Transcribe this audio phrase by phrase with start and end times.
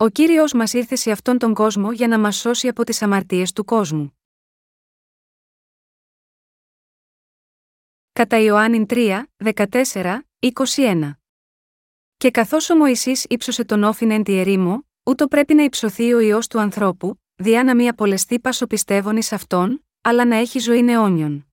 [0.00, 3.52] Ο κύριος μας ήρθε σε αυτόν τον κόσμο για να μας σώσει από τις αμαρτίες
[3.52, 4.18] του κόσμου.
[8.12, 9.22] Κατά Ιωάννην 3,
[9.54, 11.12] 14, 21.
[12.16, 16.20] Και καθώς ο Μωυσής ύψωσε τον όφιν εν τη ερήμο, ούτω πρέπει να υψωθεί ο
[16.20, 21.52] ιό του ανθρώπου, διά να μη απολεστεί πασοπιστεύων εις αυτόν, αλλά να έχει ζωή αιώνιον.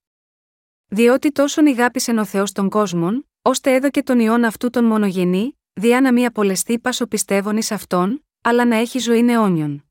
[0.87, 6.01] Διότι τόσον ηγάπησεν ο Θεός τον κόσμον, ώστε έδωκε τον ιόν αυτού τον μονογενή, διά
[6.01, 9.85] να μη απολεστεί πασοπιστεύων εις αυτόν, αλλά να έχει ζωή αιώνιον.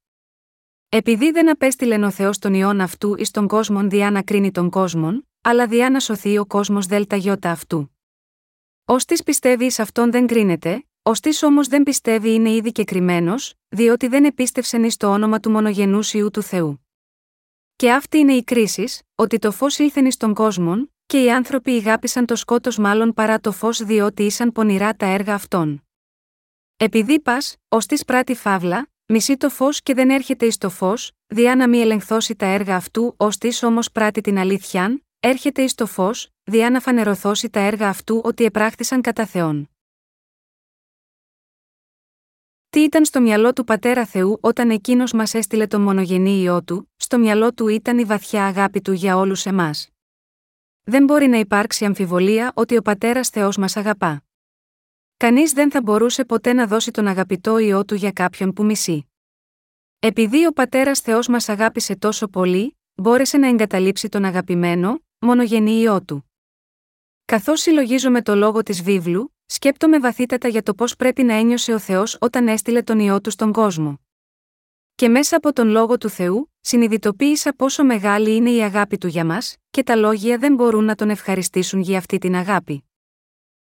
[0.88, 4.70] Επειδή δεν απέστειλεν ο Θεός τον ιόν αυτού εις τον κόσμον διά να κρίνει τον
[4.70, 7.06] κόσμον, αλλά διά να σωθεί ο κόσμος ΔΙ
[7.42, 7.96] αυτού.
[8.84, 12.84] Ω της πιστεύει εις αυτόν δεν κρίνεται, ως της όμως δεν πιστεύει είναι ήδη και
[12.84, 16.86] κρυμμένος, διότι δεν επίστευσεν εις το όνομα του μονογενούς ιού του Θεού.
[17.76, 21.70] Και αυτή είναι η κρίσης, ότι το φως ήλθεν εις τον κόσμο, και οι άνθρωποι
[21.70, 25.83] ηγάπησαν το σκότος μάλλον παρά το φως διότι ήσαν πονηρά τα έργα αυτών.
[26.76, 31.12] Επειδή πας, ως τη πράτη φαύλα, μισεί το φως και δεν έρχεται εις το φως,
[31.26, 35.74] διά να μη ελεγχθώσει τα έργα αυτού, ως της όμως πράττει την αλήθειαν, έρχεται εις
[35.74, 39.68] το φως, διά να φανερωθώσει τα έργα αυτού ότι επράχθησαν κατά Θεόν.
[42.70, 46.92] Τι ήταν στο μυαλό του Πατέρα Θεού όταν εκείνος μας έστειλε τον μονογενή ιό του,
[46.96, 49.88] στο μυαλό του ήταν η βαθιά αγάπη του για όλους εμάς.
[50.84, 54.24] Δεν μπορεί να υπάρξει αμφιβολία ότι ο Πατέρας Θεός μας αγαπά.
[55.24, 59.10] Κανείς δεν θα μπορούσε ποτέ να δώσει τον αγαπητό ιό του για κάποιον που μισεί.
[59.98, 66.02] Επειδή ο Πατέρας Θεός μας αγάπησε τόσο πολύ, μπόρεσε να εγκαταλείψει τον αγαπημένο, μονογενή ιό
[66.02, 66.30] του.
[67.24, 71.78] Καθώς συλλογίζομαι το λόγο της βίβλου, σκέπτομαι βαθύτατα για το πώς πρέπει να ένιωσε ο
[71.78, 74.00] Θεός όταν έστειλε τον ιό του στον κόσμο.
[74.94, 79.24] Και μέσα από τον λόγο του Θεού, συνειδητοποίησα πόσο μεγάλη είναι η αγάπη του για
[79.24, 82.84] μας, και τα λόγια δεν μπορούν να τον ευχαριστήσουν για αυτή την αγάπη.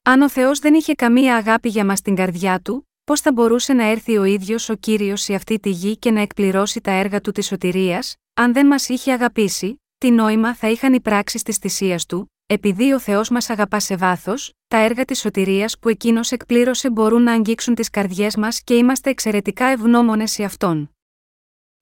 [0.03, 3.73] Αν ο Θεός δεν είχε καμία αγάπη για μας στην καρδιά του, πώς θα μπορούσε
[3.73, 7.21] να έρθει ο ίδιος ο κύριος σε αυτή τη γη και να εκπληρώσει τα έργα
[7.21, 11.57] του της σωτηρίας, αν δεν μας είχε αγαπήσει, τι νόημα θα είχαν οι πράξεις της
[11.57, 16.31] θυσίας του, επειδή ο Θεός μας αγαπά σε βάθος, τα έργα της σωτηρίας που εκείνος
[16.31, 20.91] εκπλήρωσε μπορούν να αγγίξουν τις καρδιές μας και είμαστε εξαιρετικά ευγνώμονες σε αυτόν.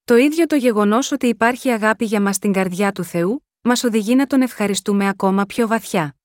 [0.04, 4.16] Το ίδιο το γεγονός ότι υπάρχει αγάπη για μας στην καρδιά του Θεού, μας οδηγεί
[4.16, 6.17] να τον ευχαριστούμε ακόμα πιο βαθιά.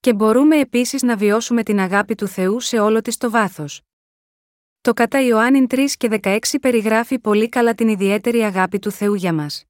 [0.00, 3.82] Και μπορούμε επίσης να βιώσουμε την αγάπη του Θεού σε όλο της το βάθος.
[4.80, 9.32] Το κατά Ιωάννην 3 και 16 περιγράφει πολύ καλά την ιδιαίτερη αγάπη του Θεού για
[9.32, 9.64] μας.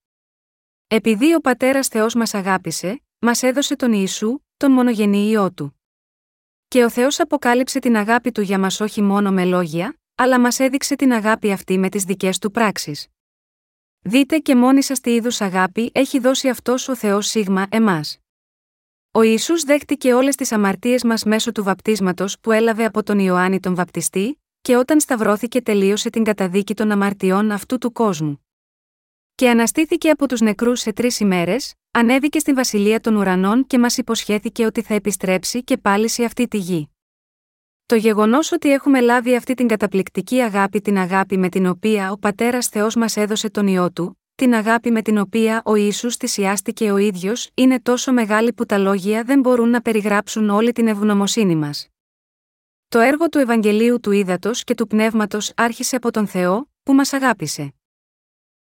[0.87, 5.81] Επειδή ο Πατέρας Θεός μας αγάπησε, μας έδωσε τον Ιησού, τον μονογενή ιό του.
[6.69, 10.59] Και ο Θεός αποκάλυψε την αγάπη του για μας όχι μόνο με λόγια, αλλά μας
[10.59, 13.07] έδειξε την αγάπη αυτή με τις δικές του πράξεις.
[14.01, 18.19] Δείτε και μόνοι σας τι είδους αγάπη έχει δώσει αυτός ο Θεός Σίγμα εμάς.
[19.19, 23.61] Ο Ιησούς δέχτηκε όλες τις αμαρτίες μας μέσω του βαπτίσματος που έλαβε από τον Ιωάννη
[23.61, 28.45] τον Βαπτιστή, και όταν σταυρώθηκε τελείωσε την καταδίκη των αμαρτιών αυτού του κόσμου
[29.35, 33.99] και αναστήθηκε από τους νεκρούς σε τρεις ημέρες, ανέβηκε στην βασιλεία των ουρανών και μας
[33.99, 36.91] υποσχέθηκε ότι θα επιστρέψει και πάλι σε αυτή τη γη.
[37.87, 42.19] Το γεγονός ότι έχουμε λάβει αυτή την καταπληκτική αγάπη, την αγάπη με την οποία ο
[42.19, 46.93] πατέρας Θεός μας έδωσε τον ιό του, την αγάπη με την οποία ο Ιησούς θυσιάστηκε
[46.93, 51.57] ο ίδιος, είναι τόσο μεγάλη που τα λόγια δεν μπορούν να περιγράψουν όλη την ευγνωμοσύνη
[51.57, 51.89] μας.
[52.89, 57.13] Το έργο του Ευαγγελίου του Ήδατος και του Πνεύματος άρχισε από τον Θεό, που μας
[57.13, 57.75] αγάπησε.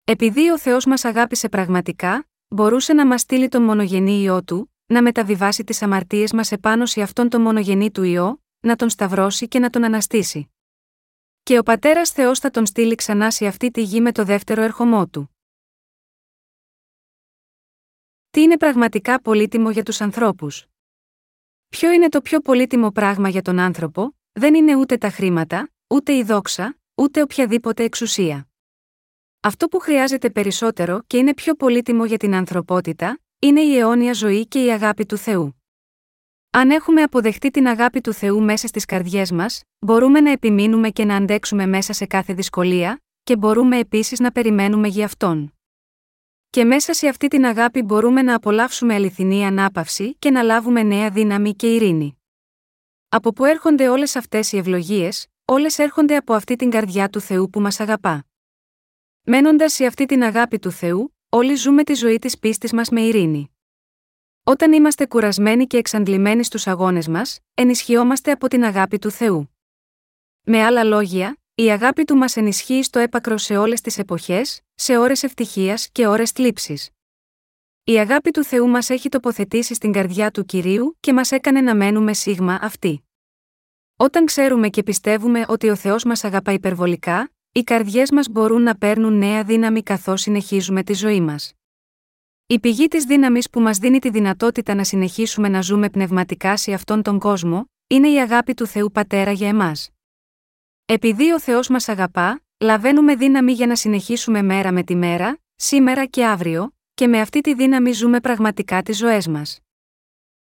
[0.03, 5.01] Επειδή ο Θεός μας αγάπησε πραγματικά, μπορούσε να μας στείλει τον μονογενή ιό του, να
[5.01, 9.59] μεταβιβάσει τις αμαρτίες μας επάνω σε αυτόν τον μονογενή του ιό, να τον σταυρώσει και
[9.59, 10.53] να τον αναστήσει.
[11.43, 14.61] Και ο πατέρας Θεός θα τον στείλει ξανά σε αυτή τη γη με το δεύτερο
[14.61, 15.34] ερχομό του.
[18.35, 20.65] Τι είναι πραγματικά πολύτιμο για τους ανθρώπους;
[21.69, 26.13] Ποιο είναι το πιο πολύτιμο πράγμα για τον άνθρωπο, δεν είναι ούτε τα χρήματα, ούτε
[26.13, 28.47] η δόξα, ούτε οποιαδήποτε εξουσία.
[29.39, 34.47] Αυτό που χρειάζεται περισσότερο και είναι πιο πολύτιμο για την ανθρωπότητα, είναι η αιώνια ζωή
[34.47, 35.61] και η αγάπη του Θεού.
[36.49, 41.05] Αν έχουμε αποδεχτεί την αγάπη του Θεού μέσα στις καρδιές μας, μπορούμε να επιμείνουμε και
[41.05, 45.54] να αντέξουμε μέσα σε κάθε δυσκολία, και μπορούμε επίσης να περιμένουμε για αυτόν.
[46.55, 51.09] Και μέσα σε αυτή την αγάπη μπορούμε να απολαύσουμε αληθινή ανάπαυση και να λάβουμε νέα
[51.09, 52.21] δύναμη και ειρήνη.
[53.09, 57.49] Από πού έρχονται όλες αυτές οι ευλογίες, όλες έρχονται από αυτή την καρδιά του Θεού
[57.49, 58.25] που μας αγαπά.
[59.23, 63.01] Μένοντας σε αυτή την αγάπη του Θεού, όλοι ζούμε τη ζωή της πίστης μας με
[63.01, 63.55] ειρήνη.
[64.43, 69.55] Όταν είμαστε κουρασμένοι και εξαντλημένοι στους αγώνες μας, ενισχυόμαστε από την αγάπη του Θεού.
[70.41, 74.97] Με άλλα λόγια, η αγάπη του μας ενισχύει στο έπακρο σε όλες τις εποχές, σε
[74.97, 76.89] ώρες ευτυχίας και ώρες θλίψης.
[77.83, 81.75] Η αγάπη του Θεού μας έχει τοποθετήσει στην καρδιά του κυρίου και μας έκανε να
[81.75, 83.03] μένουμε σίγμα αυτή.
[83.95, 88.77] Όταν ξέρουμε και πιστεύουμε ότι ο Θεός μας αγαπά υπερβολικά, οι καρδιές μας μπορούν να
[88.77, 91.53] παίρνουν νέα δύναμη καθώς συνεχίζουμε τη ζωή μας.
[92.47, 96.73] Η πηγή της δύναμης που μας δίνει τη δυνατότητα να συνεχίσουμε να ζούμε πνευματικά σε
[96.73, 99.94] αυτόν τον κόσμο, είναι η αγάπη του Θεού Πατέρα για εμάς.
[100.87, 106.05] Επειδή ο Θεός μας αγαπά, λαβαίνουμε δύναμη για να συνεχίσουμε μέρα με τη μέρα, σήμερα
[106.05, 109.59] και αύριο, και με αυτή τη δύναμη ζούμε πραγματικά τις ζωές μας.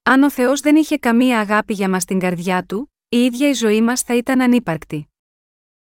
[0.03, 3.53] Αν ο Θεός δεν είχε καμία αγάπη για μας στην καρδιά του, η ίδια η
[3.53, 5.09] ζωή μας θα ήταν ανύπαρκτη.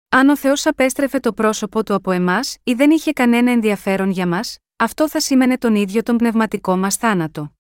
[0.09, 4.27] Αν ο Θεός απέστρεφε το πρόσωπο του από εμάς ή δεν είχε κανένα ενδιαφέρον για
[4.27, 7.53] μας, αυτό θα σήμαινε τον ίδιο τον πνευματικό μας θάνατο.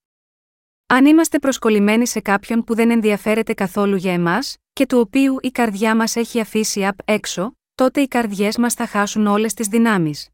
[0.86, 5.50] Αν είμαστε προσκολλημένοι σε κάποιον που δεν ενδιαφέρεται καθόλου για εμάς, και του οποίου η
[5.50, 10.28] καρδιά μας έχει αφήσει απ' έξω, τότε οι καρδιές μας θα χάσουν όλες τις δυνάμεις.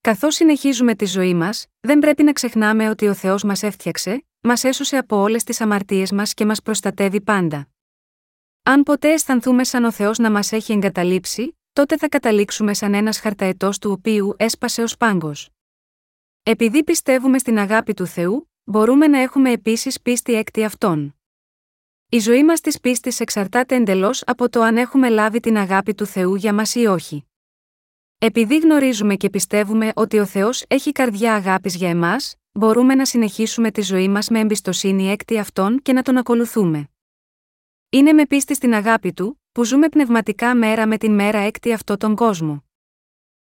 [0.00, 4.64] Καθώς συνεχίζουμε τη ζωή μας, δεν πρέπει να ξεχνάμε ότι ο Θεός μας έφτιαξε, μας
[4.64, 7.68] έσωσε από όλες τις αμαρτίες μας και μας προστατεύει πάντα.
[8.62, 13.18] Αν ποτέ αισθανθούμε σαν ο Θεός να μας έχει εγκαταλείψει, τότε θα καταλήξουμε σαν ένας
[13.18, 15.32] χαρταετός του οποίου έσπασε ο πάγκο.
[16.42, 21.16] Επειδή πιστεύουμε στην αγάπη του Θεού, μπορούμε να έχουμε επίσης πίστη έκτη αυτών.
[22.14, 26.06] Η ζωή μας της πίστης εξαρτάται εντελώς από το αν έχουμε λάβει την αγάπη του
[26.06, 27.24] Θεού για μας ή όχι.
[28.18, 33.70] Επειδή γνωρίζουμε και πιστεύουμε ότι ο Θεός έχει καρδιά αγάπης για εμάς, μπορούμε να συνεχίσουμε
[33.70, 36.88] τη ζωή μας με εμπιστοσύνη έκτη αυτών και να τον ακολουθούμε.
[37.90, 41.96] Είναι με πίστη στην αγάπη του, που ζούμε πνευματικά μέρα με την μέρα έκτη αυτό
[41.96, 42.64] τον κόσμο.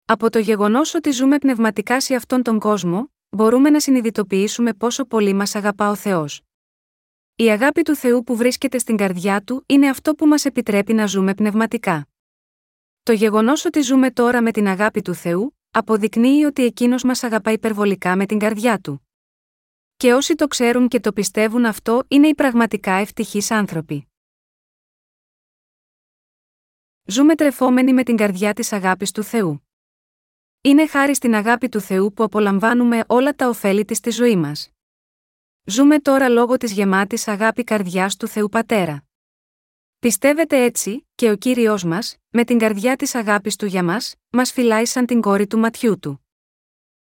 [0.04, 5.32] Από το γεγονός ότι ζούμε πνευματικά σε αυτόν τον κόσμο, μπορούμε να συνειδητοποιήσουμε πόσο πολύ
[5.32, 6.42] μας αγαπά ο Θεός.
[7.40, 11.06] Η αγάπη του Θεού που βρίσκεται στην καρδιά του είναι αυτό που μας επιτρέπει να
[11.06, 12.08] ζούμε πνευματικά.
[13.02, 17.52] Το γεγονός ότι ζούμε τώρα με την αγάπη του Θεού, αποδεικνύει ότι εκείνος μας αγαπά
[17.52, 19.08] υπερβολικά με την καρδιά του.
[19.96, 24.08] Και όσοι το ξέρουν και το πιστεύουν αυτό είναι οι πραγματικά ευτυχείς άνθρωποι.
[27.04, 29.68] Ζούμε τρεφόμενοι με την καρδιά της αγάπης του Θεού.
[30.60, 34.70] Είναι χάρη στην αγάπη του Θεού που απολαμβάνουμε όλα τα ωφέλη της στη ζωή μας.
[35.70, 39.04] Ζούμε τώρα λόγω της γεμάτης αγάπη καρδιάς του Θεού Πατέρα.
[39.98, 44.52] Πιστεύετε έτσι, και ο κύριος μας, με την καρδιά της αγάπης του για μας, μας
[44.52, 46.26] φυλάει σαν την κόρη του ματιού του.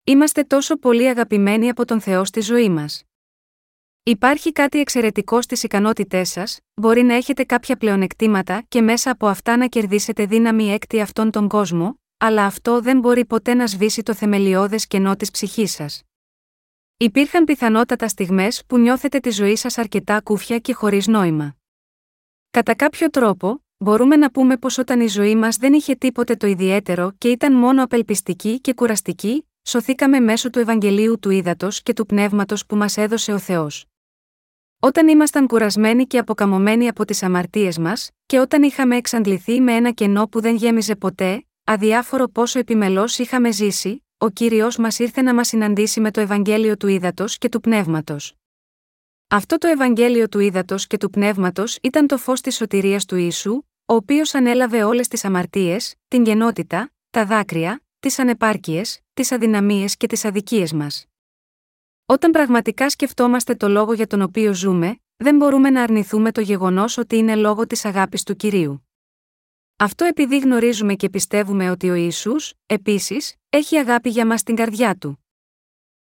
[0.04, 3.02] Είμαστε τόσο πολύ αγαπημένοι από τον Θεό στη ζωή μας.
[4.02, 9.56] Υπάρχει κάτι εξαιρετικό στις ικανότητές σας, μπορεί να έχετε κάποια πλεονεκτήματα και μέσα από αυτά
[9.56, 14.14] να κερδίσετε δύναμη έκτη αυτόν τον κόσμο, αλλά αυτό δεν μπορεί ποτέ να σβήσει το
[14.14, 16.02] θεμελιώδες κενό της ψυχής σας.
[17.02, 21.56] Υπήρχαν πιθανότατα στιγμές που νιώθετε τη ζωή σας αρκετά κούφια και χωρίς νόημα.
[22.50, 26.46] Κατά κάποιο τρόπο, μπορούμε να πούμε πως όταν η ζωή μας δεν είχε τίποτε το
[26.46, 32.06] ιδιαίτερο και ήταν μόνο απελπιστική και κουραστική, σωθήκαμε μέσω του Ευαγγελίου του Ήδατος και του
[32.06, 33.86] Πνεύματος που μας έδωσε ο Θεός.
[34.80, 39.90] Όταν ήμασταν κουρασμένοι και αποκαμωμένοι από τις αμαρτίες μας, και όταν είχαμε εξαντληθεί με ένα
[39.90, 45.34] κενό που δεν γέμιζε ποτέ, αδιάφορο πόσο επιμελώς είχαμε ζήσει, ο κύριος μας ήρθε να
[45.34, 48.34] μας συναντήσει με το Ευαγγέλιο του Ήδατος και του Πνεύματος.
[49.28, 53.52] Αυτό το Ευαγγέλιο του Ήδατος και του Πνεύματος ήταν το φως της σωτηρίας του Ιησού,
[53.84, 60.06] ο οποίος ανέλαβε όλες τις αμαρτίες, την γενότητα, τα δάκρυα, τις ανεπάρκειες, τις αδυναμίες και
[60.06, 61.06] τις αδικίες μας.
[62.06, 66.98] Όταν πραγματικά σκεφτόμαστε το λόγο για τον οποίο ζούμε, δεν μπορούμε να αρνηθούμε το γεγονός
[66.98, 68.89] ότι είναι λόγω της αγάπης του κυρίου.
[69.82, 72.32] Αυτό επειδή γνωρίζουμε και πιστεύουμε ότι ο Ισού,
[72.66, 75.24] επίσης, έχει αγάπη για μας στην καρδιά του.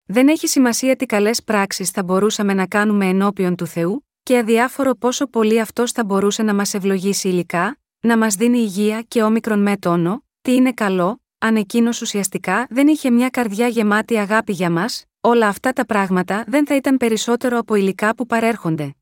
[0.05, 4.95] Δεν έχει σημασία τι καλές πράξεις θα μπορούσαμε να κάνουμε ενώπιον του Θεού, και αδιάφορο
[4.95, 9.62] πόσο πολύ αυτός θα μπορούσε να μας ευλογήσει υλικά, να μας δίνει υγεία και όμικρον
[9.62, 14.69] με τόνο, τι είναι καλό, αν εκείνος ουσιαστικά δεν είχε μια καρδιά γεμάτη αγάπη για
[14.69, 18.95] μας, όλα αυτά τα πράγματα δεν θα ήταν περισσότερο από υλικά που παρέρχονται.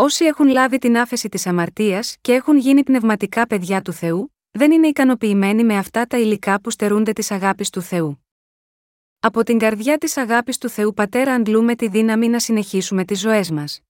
[0.00, 4.70] Όσοι έχουν λάβει την άφεση της αμαρτίας και έχουν γίνει πνευματικά παιδιά του Θεού, δεν
[4.70, 8.24] είναι ικανοποιημένοι με αυτά τα υλικά που στερούνται της αγάπης του Θεού.
[9.20, 13.50] Από την καρδιά της αγάπης του Θεού Πατέρα αντλούμε τη δύναμη να συνεχίσουμε τις ζωές
[13.50, 13.80] μας.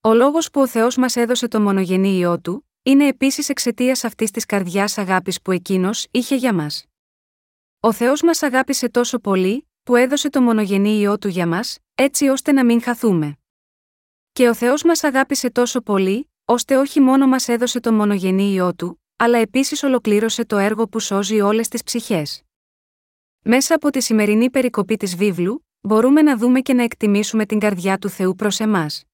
[0.00, 4.30] Ο λόγος που ο Θεός μας έδωσε το μονογενή ιό του, είναι επίσης εξαιτίας αυτής
[4.30, 6.84] της καρδιάς αγάπης που εκείνος είχε για μας.
[7.80, 12.28] Ο Θεός μας αγάπησε τόσο πολύ, που έδωσε το μονογενή ιό του για μας, έτσι
[12.28, 13.38] ώστε να μην χαθούμε.
[14.36, 18.74] Και ο Θεός μας αγάπησε τόσο πολύ, ώστε όχι μόνο μας έδωσε το μονογενή ιό
[18.74, 22.42] του, αλλά επίσης ολοκλήρωσε το έργο που σώζει όλες τις ψυχές.
[23.42, 27.98] Μέσα από τη σημερινή περικοπή της βίβλου, μπορούμε να δούμε και να εκτιμήσουμε την καρδιά
[27.98, 29.04] του Θεού προς εμάς.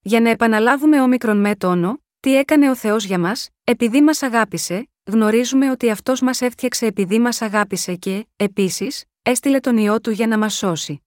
[0.00, 4.88] Για να επαναλάβουμε όμικρον με τόνο, τι έκανε ο Θεός για μας, επειδή μας αγάπησε,
[5.04, 10.26] γνωρίζουμε ότι αυτός μας έφτιαξε επειδή μας αγάπησε και, επίσης, έστειλε τον ιό του για
[10.26, 11.02] να μας σώσει.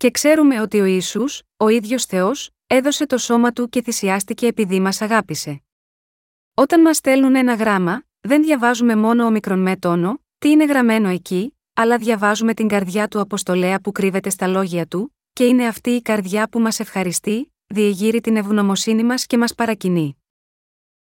[0.00, 1.24] Και ξέρουμε ότι ο Ισού,
[1.56, 5.62] ο ίδιος Θεός, έδωσε το σώμα του και θυσιάστηκε επειδή μας αγάπησε.
[6.54, 11.56] Όταν μας στέλνουν ένα γράμμα, δεν διαβάζουμε μόνο ο με τόνο, τι είναι γραμμένο εκεί,
[11.72, 16.02] αλλά διαβάζουμε την καρδιά του Αποστολέα που κρύβεται στα λόγια του, και είναι αυτή η
[16.02, 20.22] καρδιά που μας ευχαριστεί, διεγείρει την ευγνωμοσύνη μας και μας παρακινεί.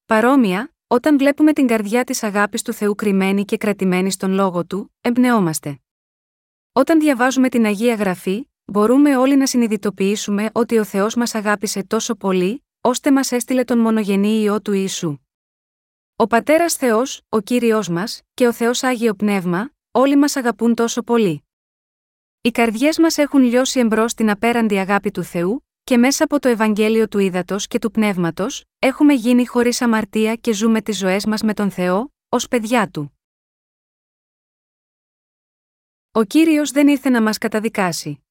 [0.07, 4.95] Παρόμοια, όταν βλέπουμε την καρδιά της αγάπης του Θεού κρυμμένη και κρατημένη στον λόγο του,
[5.01, 5.81] εμπνεόμαστε.
[6.73, 12.15] Όταν διαβάζουμε την Αγία Γραφή, μπορούμε όλοι να συνειδητοποιήσουμε ότι ο Θεός μας αγάπησε τόσο
[12.15, 15.19] πολύ, ώστε μας έστειλε τον μονογενή ιό του Ιησού.
[16.17, 21.03] Ο Πατέρας Θεός, ο κύριος μας, και ο Θεός Άγιο Πνεύμα, όλοι μας αγαπούν τόσο
[21.03, 21.45] πολύ.
[22.41, 26.49] Οι καρδιές μας έχουν λιώσει εμπρός την απέραντη αγάπη του Θεού, και μέσα από το
[26.49, 31.43] Ευαγγέλιο του Ήδατος και του Πνεύματος, έχουμε γίνει χωρίς αμαρτία και ζούμε τις ζωές μας
[31.43, 33.19] με τον Θεό, ως παιδιά του.
[36.13, 38.25] Ο κύριος δεν ήρθε να μας καταδικάσει.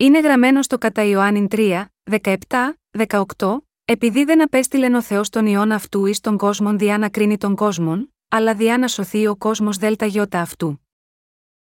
[0.00, 2.36] Είναι γραμμένο στο κατά Ιωάννην 3, 17,
[3.08, 3.24] 18,
[3.84, 7.54] επειδή δεν απέστειλεν ο Θεός τον ιόν αυτού εις τον κόσμο διά να κρίνει τον
[7.54, 9.96] κόσμο, αλλά διά να σωθεί ο κόσμος ΔΙ
[10.32, 10.80] αυτού.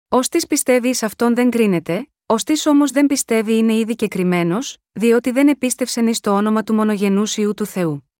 [0.09, 4.09] Ω της πιστεύει εις αυτόν δεν κρίνεται, ως της όμως δεν πιστεύει είναι ήδη και
[4.09, 8.11] κρυμμένος, διότι δεν επίστευσεν εις το όνομα του μονογενούς ιού του Θεού.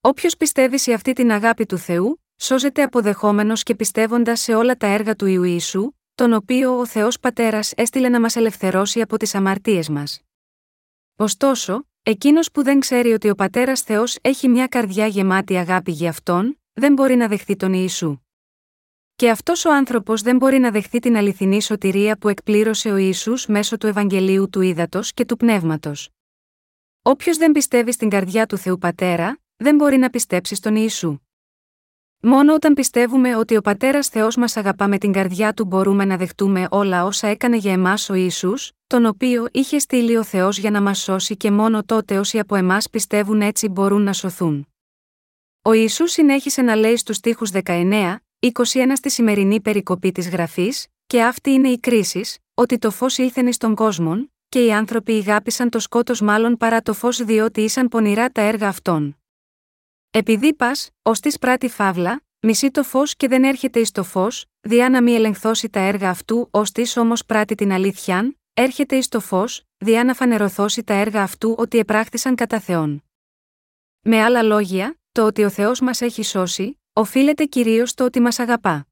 [0.00, 4.86] Όποιος πιστεύει σε αυτή την αγάπη του Θεού, σώζεται αποδεχόμενος και πιστεύοντας σε όλα τα
[4.86, 9.34] έργα του Ιού Ιησού, τον οποίο ο Θεός Πατέρας έστειλε να μας ελευθερώσει από τις
[9.34, 10.20] αμαρτίες μας.
[11.16, 16.08] Ωστόσο, εκείνος που δεν ξέρει ότι ο Πατέρας Θεός έχει μια καρδιά γεμάτη αγάπη για
[16.08, 18.18] αυτόν, δεν μπορεί να δεχθεί τον Ιησού.
[19.16, 23.46] Και αυτός ο άνθρωπος δεν μπορεί να δεχθεί την αληθινή σωτηρία που εκπλήρωσε ο Ιησούς
[23.46, 26.08] μέσω του Ευαγγελίου του Ήδατος και του Πνεύματος.
[27.02, 31.18] Όποιος δεν πιστεύει στην καρδιά του Θεού Πατέρα, δεν μπορεί να πιστέψει στον Ιησού.
[32.28, 36.16] Μόνο όταν πιστεύουμε ότι ο Πατέρας Θεός μας αγαπά με την καρδιά του μπορούμε να
[36.16, 38.52] δεχτούμε όλα όσα έκανε για εμάς ο Ισού,
[38.86, 42.54] τον οποίο είχε στείλει ο Θεός για να μας σώσει και μόνο τότε όσοι από
[42.54, 44.66] εμάς πιστεύουν έτσι μπορούν να σωθούν.
[45.62, 48.50] Ο Ιησούς συνέχισε να λέει στους τοίχου 19, 21
[48.94, 53.74] στη σημερινή περικοπή της γραφής, και αυτή είναι η κρίση, ότι το φως ήλθεν στον
[53.74, 58.40] κόσμο, και οι άνθρωποι ηγάπησαν το σκότος μάλλον παρά το φως διότι ήσαν πονηρά τα
[58.40, 59.16] έργα αυτών.
[60.18, 64.46] Επειδή πας, ως της πράτη φαύλα, μισεί το φως και δεν έρχεται εις το φως,
[64.60, 69.08] διά να μη ελεγχθώσει τα έργα αυτού, ως της όμως πράττει την αλήθειαν, έρχεται εις
[69.08, 73.04] το φως, διά να φανερωθώσει τα έργα αυτού ότι επράχθησαν κατά Θεόν.
[74.00, 78.38] Με άλλα λόγια, το ότι ο Θεός μας έχει σώσει, οφείλεται κυρίως στο ότι μας
[78.38, 78.86] αγαπά.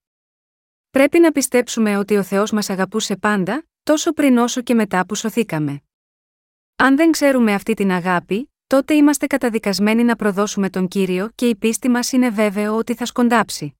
[0.91, 5.15] Πρέπει να πιστέψουμε ότι ο Θεός μας αγαπούσε πάντα, τόσο πριν όσο και μετά που
[5.15, 5.83] σωθήκαμε.
[6.77, 11.57] Αν δεν ξέρουμε αυτή την αγάπη, τότε είμαστε καταδικασμένοι να προδώσουμε τον κύριο και η
[11.57, 13.77] πίστη μας είναι βέβαιο ότι θα σκοντάψει.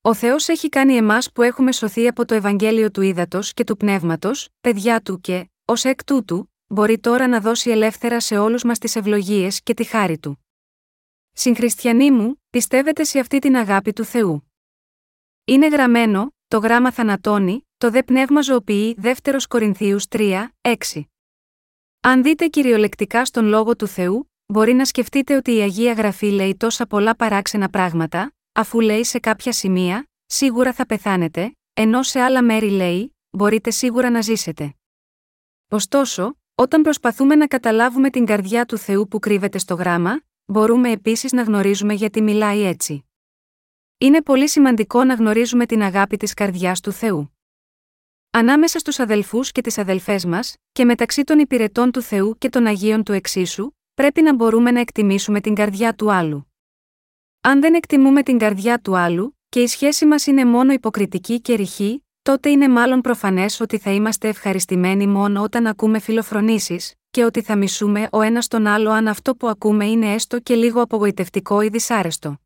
[0.00, 3.76] Ο Θεός έχει κάνει εμάς που έχουμε σωθεί από το Ευαγγέλιο του Ήδατος και του
[3.76, 8.78] Πνεύματος, παιδιά του και, ως εκ τούτου, μπορεί τώρα να δώσει ελεύθερα σε όλους μας
[8.78, 10.46] τις ευλογίες και τη χάρη του.
[11.32, 14.52] Συγχριστιανοί μου, πιστεύετε σε αυτή την αγάπη του Θεού.
[15.44, 21.02] Είναι γραμμένο, το γράμμα θανατώνει, το δε πνεύμα ζωοποιεί 2 Κορινθίους 3, 6.
[22.08, 26.56] Αν δείτε κυριολεκτικά στον λόγο του Θεού, μπορεί να σκεφτείτε ότι η Αγία Γραφή λέει
[26.56, 32.42] τόσα πολλά παράξενα πράγματα, αφού λέει σε κάποια σημεία, σίγουρα θα πεθάνετε, ενώ σε άλλα
[32.42, 34.74] μέρη λέει, μπορείτε σίγουρα να ζήσετε.
[35.68, 41.32] Ωστόσο, όταν προσπαθούμε να καταλάβουμε την καρδιά του Θεού που κρύβεται στο γράμμα, μπορούμε επίσης
[41.32, 43.04] να γνωρίζουμε γιατί μιλάει έτσι.
[43.98, 47.37] Είναι πολύ σημαντικό να γνωρίζουμε την αγάπη της καρδιάς του Θεού.
[48.38, 52.66] Ανάμεσα στους αδελφούς και τις αδελφές μας, και μεταξύ των υπηρετών του Θεού και των
[52.66, 56.52] Αγίων του εξίσου, πρέπει να μπορούμε να εκτιμήσουμε την καρδιά του άλλου.
[57.40, 61.54] Αν δεν εκτιμούμε την καρδιά του άλλου, και η σχέση μας είναι μόνο υποκριτική και
[61.54, 67.42] ρηχή, τότε είναι μάλλον προφανές ότι θα είμαστε ευχαριστημένοι μόνο όταν ακούμε φιλοφρονήσεις, και ότι
[67.42, 71.62] θα μισούμε ο ένας τον άλλο αν αυτό που ακούμε είναι έστω και λίγο απογοητευτικό
[71.62, 72.40] ή δυσάρεστο.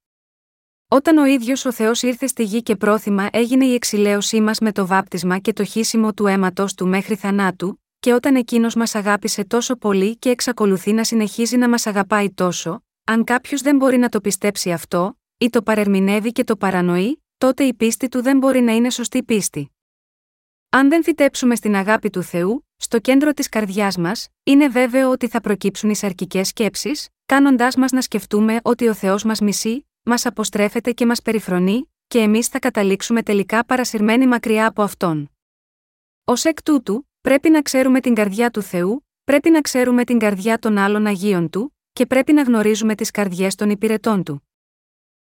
[0.95, 4.73] Όταν ο ίδιος ο Θεός ήρθε στη γη και πρόθυμα έγινε η εξηλαίωσή μας με
[4.73, 9.45] το βάπτισμα και το χύσιμο του αίματος του μέχρι θανάτου, και όταν εκείνος μας αγάπησε
[9.45, 14.09] τόσο πολύ και εξακολουθεί να συνεχίζει να μας αγαπάει τόσο, αν κάποιος δεν μπορεί να
[14.09, 18.61] το πιστέψει αυτό, ή το παρερμηνεύει και το παρανοεί, τότε η πίστη του δεν μπορεί
[18.61, 19.73] να είναι σωστή πίστη.
[20.69, 25.29] Αν δεν φυτέψουμε στην αγάπη του Θεού, στο κέντρο της καρδιάς μας, είναι βέβαιο ότι
[25.29, 30.27] θα προκύψουν οι σαρκικές σκέψεις, κάνοντάς μας να σκεφτούμε ότι ο Θεός μας μισεί, μας
[30.27, 35.31] αποστρέφεται και μας περιφρονεί, και εμείς θα καταλήξουμε τελικά παρασυρμένοι μακριά από αυτόν.
[36.25, 40.59] Ω εκ τούτου, πρέπει να ξέρουμε την καρδιά του Θεού, πρέπει να ξέρουμε την καρδιά
[40.59, 44.49] των άλλων Αγίων του, και πρέπει να γνωρίζουμε τις καρδιές των υπηρετών του.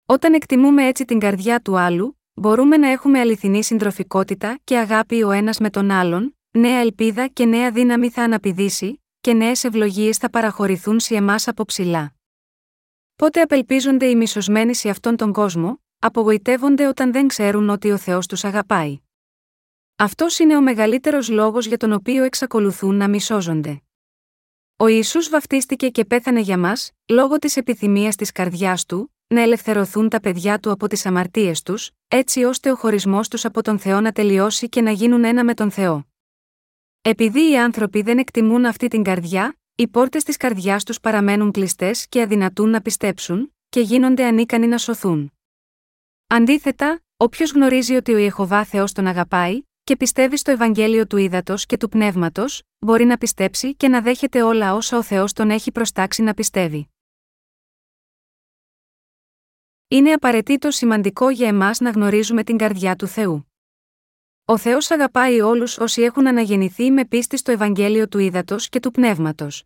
[0.06, 5.30] Όταν εκτιμούμε έτσι την καρδιά του άλλου, μπορούμε να έχουμε αληθινή συντροφικότητα και αγάπη ο
[5.30, 10.30] ένας με τον άλλον, νέα ελπίδα και νέα δύναμη θα αναπηδήσει, και νέες ευλογίες θα
[10.30, 12.14] παραχωρηθούν σε εμάς από ψηλά.
[13.16, 18.26] Πότε απελπίζονται οι μισοσμένοι σε αυτόν τον κόσμο, απογοητεύονται όταν δεν ξέρουν ότι ο Θεός
[18.26, 19.00] τους αγαπάει.
[19.96, 23.82] Αυτός είναι ο μεγαλύτερος λόγος για τον οποίο εξακολουθούν να μη σώζονται.
[24.76, 30.08] Ο Ιησούς βαφτίστηκε και πέθανε για μας, λόγω της επιθυμίας της καρδιάς του, να ελευθερωθούν
[30.08, 34.00] τα παιδιά του από τις αμαρτίες τους, έτσι ώστε ο χωρισμός τους από τον Θεό
[34.00, 36.06] να τελειώσει και να γίνουν ένα με τον Θεό.
[37.02, 42.08] Επειδή οι άνθρωποι δεν εκτιμούν αυτή την καρδιά, οι πόρτες της καρδιάς τους παραμένουν κλειστές
[42.08, 45.32] και αδυνατούν να πιστέψουν, και γίνονται ανίκανοι να σωθούν.
[46.26, 51.66] Αντίθετα, όποιος γνωρίζει ότι ο Ιεχοβά Θεός τον αγαπάει, και πιστεύει στο Ευαγγέλιο του Ήδατος
[51.66, 55.72] και του Πνεύματος, μπορεί να πιστέψει και να δέχεται όλα όσα ο Θεός τον έχει
[55.72, 56.88] προστάξει να πιστεύει.
[59.88, 63.51] Είναι απαραίτητο σημαντικό για εμάς να γνωρίζουμε την καρδιά του Θεού.
[64.44, 68.90] Ο Θεός αγαπάει όλους όσοι έχουν αναγεννηθεί με πίστη στο Ευαγγέλιο του Ήδατος και του
[68.90, 69.64] Πνεύματος.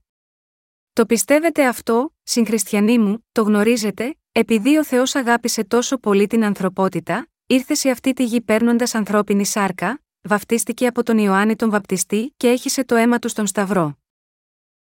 [0.92, 7.28] Το πιστεύετε αυτό, συγχριστιανοί μου, το γνωρίζετε, επειδή ο Θεός αγάπησε τόσο πολύ την ανθρωπότητα,
[7.46, 12.48] ήρθε σε αυτή τη γη παίρνοντας ανθρώπινη σάρκα, βαφτίστηκε από τον Ιωάννη τον Βαπτιστή και
[12.48, 13.98] έχισε το αίμα του στον Σταυρό.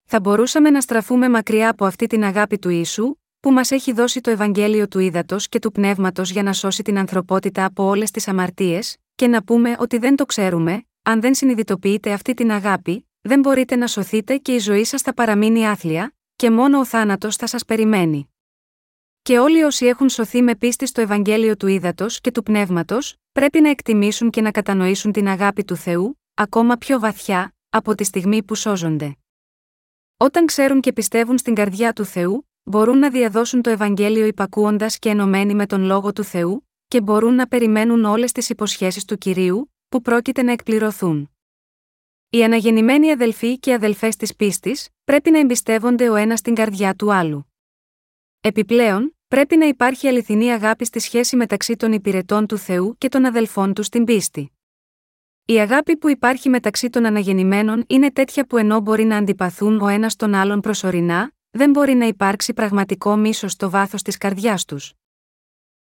[0.05, 4.21] Θα μπορούσαμε να στραφούμε μακριά από αυτή την αγάπη του Ιησού, που μας έχει δώσει
[4.21, 8.27] το Ευαγγέλιο του Ήδατος και του Πνεύματος για να σώσει την ανθρωπότητα από όλες τις
[8.27, 13.39] αμαρτίες, και να πούμε ότι δεν το ξέρουμε, αν δεν συνειδητοποιείτε αυτή την αγάπη, δεν
[13.39, 17.47] μπορείτε να σωθείτε και η ζωή σας θα παραμείνει άθλια, και μόνο ο θάνατος θα
[17.47, 18.33] σας περιμένει.
[19.21, 23.61] Και όλοι όσοι έχουν σωθεί με πίστη στο Ευαγγέλιο του Ήδατος και του Πνεύματος, πρέπει
[23.61, 28.43] να εκτιμήσουν και να κατανοήσουν την αγάπη του Θεού, ακόμα πιο βαθιά, από τη στιγμή
[28.43, 29.15] που σώζονται.
[30.17, 35.09] Όταν ξέρουν και πιστεύουν στην καρδιά του Θεού, μπορούν να διαδώσουν το Ευαγγέλιο υπακούοντας και
[35.09, 39.73] ενωμένοι με τον λόγο του Θεού, και μπορούν να περιμένουν όλες τις υποσχέσεις του κυρίου,
[39.89, 41.31] που πρόκειται να εκπληρωθούν.
[42.29, 47.13] Οι αναγεννημένοι αδελφοί και αδελφές της πίστης, πρέπει να εμπιστεύονται ο ένας την καρδιά του
[47.13, 47.53] άλλου.
[48.41, 53.25] Επιπλέον, πρέπει να υπάρχει αληθινή αγάπη στη σχέση μεταξύ των υπηρετών του Θεού και των
[53.25, 54.51] αδελφών του στην πίστη.
[55.45, 59.87] Η αγάπη που υπάρχει μεταξύ των αναγεννημένων είναι τέτοια που ενώ μπορεί να αντιπαθούν ο
[59.87, 64.93] ένας τον άλλον προσωρινά, δεν μπορεί να υπάρξει πραγματικό μίσος στο βάθος της καρδιάς τους.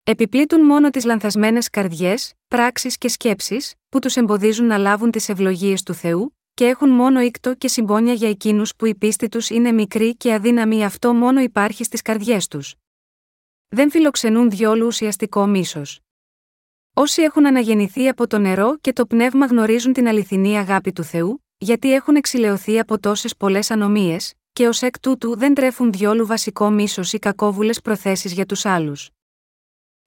[0.08, 5.82] Επιπλήττουν μόνο τις λανθασμένες καρδιές, πράξεις και σκέψεις, που τους εμποδίζουν να λάβουν τις ευλογίες
[5.82, 9.72] του Θεού, και έχουν μόνο ήκτο και συμπόνια για εκείνους που η πίστη τους είναι
[9.72, 12.74] μικρή και αδύναμη αυτό μόνο υπάρχει στις καρδιές τους.
[13.68, 16.00] Δεν φιλοξενούν διόλου ουσιαστικό μίσος.
[16.94, 21.44] Όσοι έχουν αναγεννηθεί από το νερό και το πνεύμα γνωρίζουν την αληθινή αγάπη του Θεού,
[21.58, 26.70] γιατί έχουν εξηλαιωθεί από τόσες πολλές ανομίες, και ως εκ τούτου δεν τρέφουν διόλου βασικό
[26.70, 29.10] μίσος ή κακόβουλες προθέσεις για τους άλλους.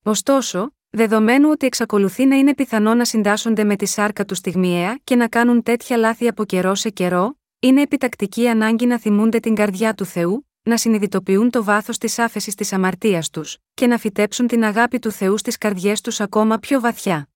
[0.04, 5.16] Ωστόσο, δεδομένου ότι εξακολουθεί να είναι πιθανό να συντάσσονται με τη σάρκα του στιγμιαία και
[5.16, 9.94] να κάνουν τέτοια λάθη από καιρό σε καιρό, είναι επιτακτική ανάγκη να θυμούνται την καρδιά
[9.94, 14.64] του Θεού, να συνειδητοποιούν το βάθος της άφεσης της αμαρτίας τους, και να φυτέψουν την
[14.64, 17.30] αγάπη του Θεού στις καρδιές τους ακόμα πιο βαθιά.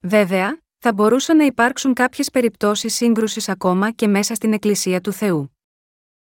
[0.00, 5.56] Βέβαια, θα μπορούσαν να υπάρξουν κάποιες περιπτώσεις σύγκρουσης ακόμα και μέσα στην Εκκλησία του Θεού.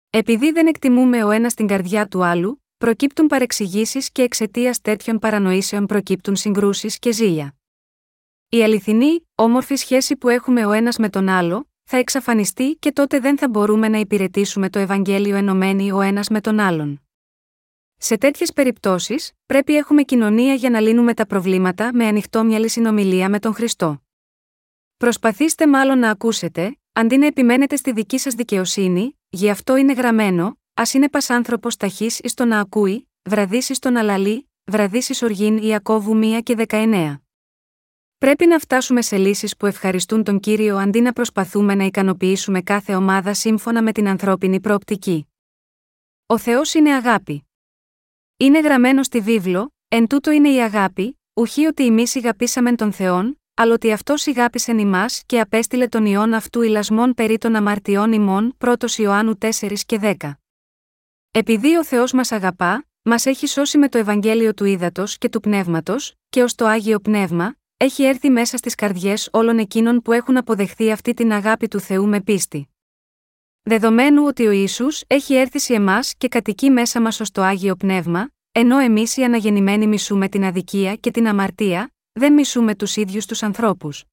[0.10, 5.85] Επειδή δεν εκτιμούμε ο ένας την καρδιά του άλλου, προκύπτουν παρεξηγήσεις και εξαιτίας τέτοιων παρανοήσεων
[5.85, 7.55] προκύπτουν συγκρούσεις και ζήλια.
[8.49, 13.19] Η αληθινή, όμορφη σχέση που έχουμε ο ένας με τον άλλο, θα εξαφανιστεί και τότε
[13.19, 17.01] δεν θα μπορούμε να υπηρετήσουμε το Ευαγγέλιο ενωμένοι ο ένας με τον άλλον.
[17.97, 23.39] Σε τέτοιες περιπτώσεις, πρέπει έχουμε κοινωνία για να λύνουμε τα προβλήματα με ανοιχτόμυαλη συνομιλία με
[23.39, 24.01] τον Χριστό.
[24.97, 30.59] Προσπαθήστε μάλλον να ακούσετε, αντί να επιμένετε στη δική σας δικαιοσύνη, γι' αυτό είναι γραμμένο,
[30.79, 36.19] ας είναι πας άνθρωπος ταχύς εις το να ακούει, βραδίσει τον αλαλή, βραδίσει οργήν Ιακώβου
[36.23, 37.17] 1 και 19.
[38.17, 42.95] Πρέπει να φτάσουμε σε λύσεις που ευχαριστούν τον κύριο αντί να προσπαθούμε να ικανοποιήσουμε κάθε
[42.95, 45.27] ομάδα σύμφωνα με την ανθρώπινη προοπτική.
[46.25, 47.47] Ο Θεός είναι αγάπη.
[48.37, 53.41] Είναι γραμμένο στη βίβλο, εν τούτο είναι η αγάπη, ουχή ότι εμείς αγαπήσαμε τον Θεόν,
[53.53, 58.57] αλλά ότι αυτός ηγάπησεν ημάς και απέστειλε τον ιόν αυτού ηλασμών περί των αμαρτιών ημών
[58.57, 59.49] 1 Ιωάννου 4
[59.85, 60.31] και 10.
[61.38, 65.39] Επειδή ο Θεός μας αγαπά, μας έχει σώσει με το Ευαγγέλιο του Ήδατος και του
[65.39, 70.38] Πνεύματος, και ως το Άγιο Πνεύμα, έχει έρθει μέσα στις καρδιές όλων εκείνων που έχουν
[70.38, 72.69] αποδεχθεί αυτή την αγάπη του Θεού με πίστη.
[73.62, 77.76] Δεδομένου ότι ο ίσου έχει έρθει σε εμάς και κατοικεί μέσα μας ως το Άγιο
[77.76, 83.26] Πνεύμα, ενώ εμείς οι αναγεννημένοι μισούμε την αδικία και την αμαρτία, δεν μισούμε τους ίδιους
[83.26, 84.04] τους ανθρώπους.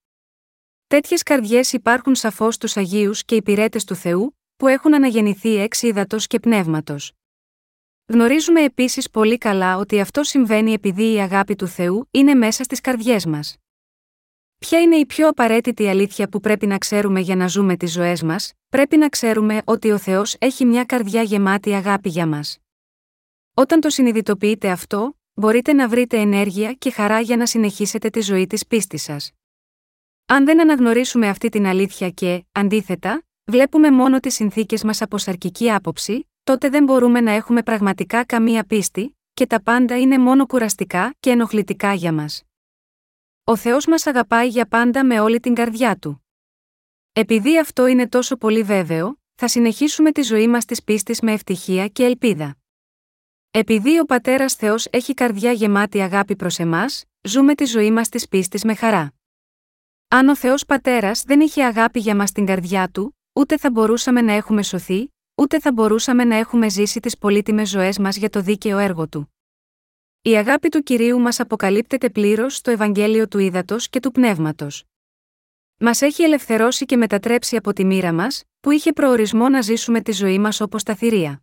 [0.87, 6.17] Τέτοιες καρδιές υπάρχουν σαφώς στους Αγίους και υπηρέτες του Θεού, που έχουν αναγεννηθεί εξ ύδατο
[6.19, 7.13] και πνεύματος.
[8.07, 12.81] Γνωρίζουμε επίσης πολύ καλά ότι αυτό συμβαίνει επειδή η αγάπη του Θεού είναι μέσα στις
[12.81, 13.57] καρδιές μας.
[14.59, 18.23] Ποια είναι η πιο απαραίτητη αλήθεια που πρέπει να ξέρουμε για να ζούμε τις ζωές
[18.23, 22.59] μας, πρέπει να ξέρουμε ότι ο Θεός έχει μια καρδιά γεμάτη αγάπη για μας.
[23.55, 28.47] Όταν το συνειδητοποιείτε αυτό, μπορείτε να βρείτε ενέργεια και χαρά για να συνεχίσετε τη ζωή
[28.47, 29.31] της πίστης σας.
[30.27, 35.71] Αν δεν αναγνωρίσουμε αυτή την αλήθεια και, αντίθετα, βλέπουμε μόνο τις συνθήκες μας από σαρκική
[35.71, 41.15] άποψη, τότε δεν μπορούμε να έχουμε πραγματικά καμία πίστη, και τα πάντα είναι μόνο κουραστικά
[41.21, 42.43] και ενοχλητικά για μας.
[43.45, 46.25] Ο Θεός μας αγαπάει για πάντα με όλη την καρδιά του.
[47.13, 51.89] Επειδή αυτό είναι τόσο πολύ βέβαιο, θα συνεχίσουμε τη ζωή μας της πίστης με ευτυχία
[51.89, 52.57] και ελπίδα.
[53.51, 58.29] Επειδή ο Πατέρας Θεός έχει καρδιά γεμάτη αγάπη προς εμάς, ζούμε τη ζωή μας της
[58.29, 59.13] πίστης με χαρά.
[60.09, 64.21] Αν ο Θεός Πατέρας δεν είχε αγάπη για μας στην καρδιά του, ούτε θα μπορούσαμε
[64.21, 68.41] να έχουμε σωθεί, ούτε θα μπορούσαμε να έχουμε ζήσει τις πολύτιμες ζωές μας για το
[68.41, 69.35] δίκαιο έργο του.
[70.23, 74.85] Η αγάπη του κυρίου μας αποκαλύπτεται πλήρως στο Ευαγγέλιο του Ήδατος και του Πνεύματος.
[75.79, 80.13] Μας έχει ελευθερώσει και μετατρέψει από τη μοίρα μας, που είχε προορισμό να ζήσουμε τη
[80.13, 81.43] ζωή μας όπως τα θηρία.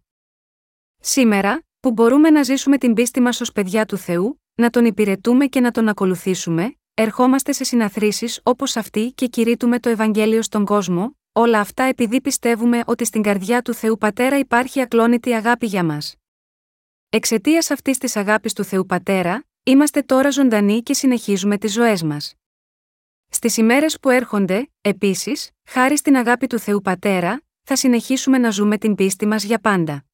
[1.00, 5.46] Σήμερα, που μπορούμε να ζήσουμε την πίστη μας ως παιδιά του Θεού, να τον υπηρετούμε
[5.46, 11.16] και να τον ακολουθήσουμε, ερχόμαστε σε συναθρήσεις όπως αυτή και κηρύττουμε το Ευαγγέλιο στον κόσμο,
[11.34, 16.16] όλα αυτά επειδή πιστεύουμε ότι στην καρδιά του Θεού Πατέρα υπάρχει ακλόνητη αγάπη για μας.
[17.10, 22.34] Εξαιτίας αυτής της αγάπης του Θεού Πατέρα, είμαστε τώρα ζωντανοί και συνεχίζουμε τις ζωές μας.
[23.30, 28.78] Στις ημέρες που έρχονται, επίσης, χάρη στην αγάπη του Θεού Πατέρα, θα συνεχίσουμε να ζούμε
[28.78, 30.06] την πίστη μας για πάντα.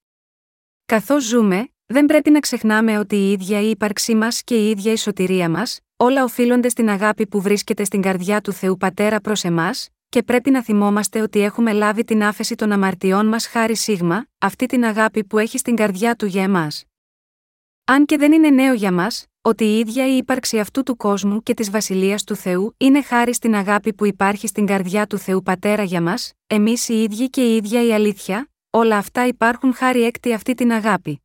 [0.86, 4.92] Καθώς ζούμε, δεν πρέπει να ξεχνάμε ότι η ίδια η ύπαρξή μας και η ίδια
[4.92, 9.44] η σωτηρία μας, όλα οφείλονται στην αγάπη που βρίσκεται στην καρδιά του Θεού Πατέρα προς
[9.44, 14.26] εμάς, και πρέπει να θυμόμαστε ότι έχουμε λάβει την άφεση των αμαρτιών μας χάρη σίγμα,
[14.38, 16.68] αυτή την αγάπη που έχει στην καρδιά του για εμά.
[17.84, 21.44] Αν και δεν είναι νέο για μας, ότι η ίδια η ύπαρξη αυτού του κόσμου
[21.44, 25.44] και της βασιλείας του Θεού είναι χάρη στην αγάπη που υπάρχει στην καρδιά του Θεού
[25.44, 30.04] Πατέρα για μας, εμείς οι ίδιοι και η ίδια η αλήθεια, όλα αυτά υπάρχουν χάρη
[30.04, 31.22] έκτη αυτή την αγάπη.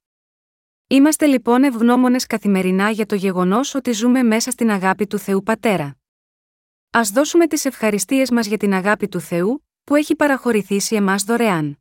[0.87, 6.02] Είμαστε λοιπόν ευγνώμονες καθημερινά για το γεγονός ότι ζούμε μέσα στην αγάπη του Θεού Πατέρα.
[6.95, 11.23] Α δώσουμε τις ευχαριστίες μας για την αγάπη του Θεού, που έχει παραχωρηθεί σε εμάς
[11.23, 11.79] δωρεάν.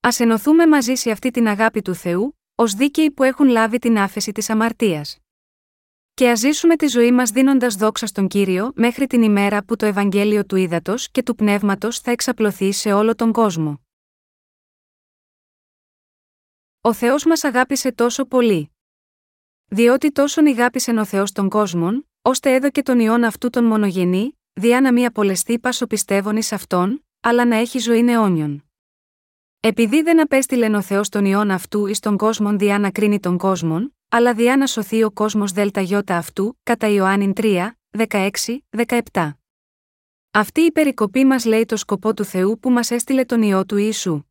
[0.00, 3.98] Α ενωθούμε μαζί σε αυτή την αγάπη του Θεού, ως δίκαιοι που έχουν λάβει την
[3.98, 5.18] άφεση της αμαρτίας.
[6.14, 9.86] Και ας ζήσουμε τη ζωή μας δίνοντας δόξα στον κύριο μέχρι την ημέρα που το
[9.86, 13.80] Ευαγγέλιο του Ήδατος και του Πνεύματος θα εξαπλωθεί σε όλο τον κόσμο.
[16.80, 18.70] Ο Θεός μας αγάπησε τόσο πολύ.
[19.66, 24.80] Διότι τόσον ηγάπησεν ο Θεός τον κόσμον, ώστε έδωκε τον ιόν αυτού τον μονογενή, διά
[24.80, 28.64] να μη απολεστεί πάσο πιστεύων εις αυτόν, αλλά να έχει ζωή αιώνιον.
[29.60, 33.38] Επειδή δεν απέστειλεν ο Θεός τον ιόν αυτού εις τον κόσμον διά να κρίνει τον
[33.38, 35.70] κόσμον, αλλά διά να σωθεί ο κόσμος ΔΙ
[36.08, 37.70] αυτού, κατά Ιωάννην 3,
[38.08, 38.30] 16,
[39.12, 39.30] 17.
[40.30, 43.76] Αυτή η περικοπή μας λέει το σκοπό του Θεού που μας έστειλε τον ιό του
[43.76, 44.22] Ιησού.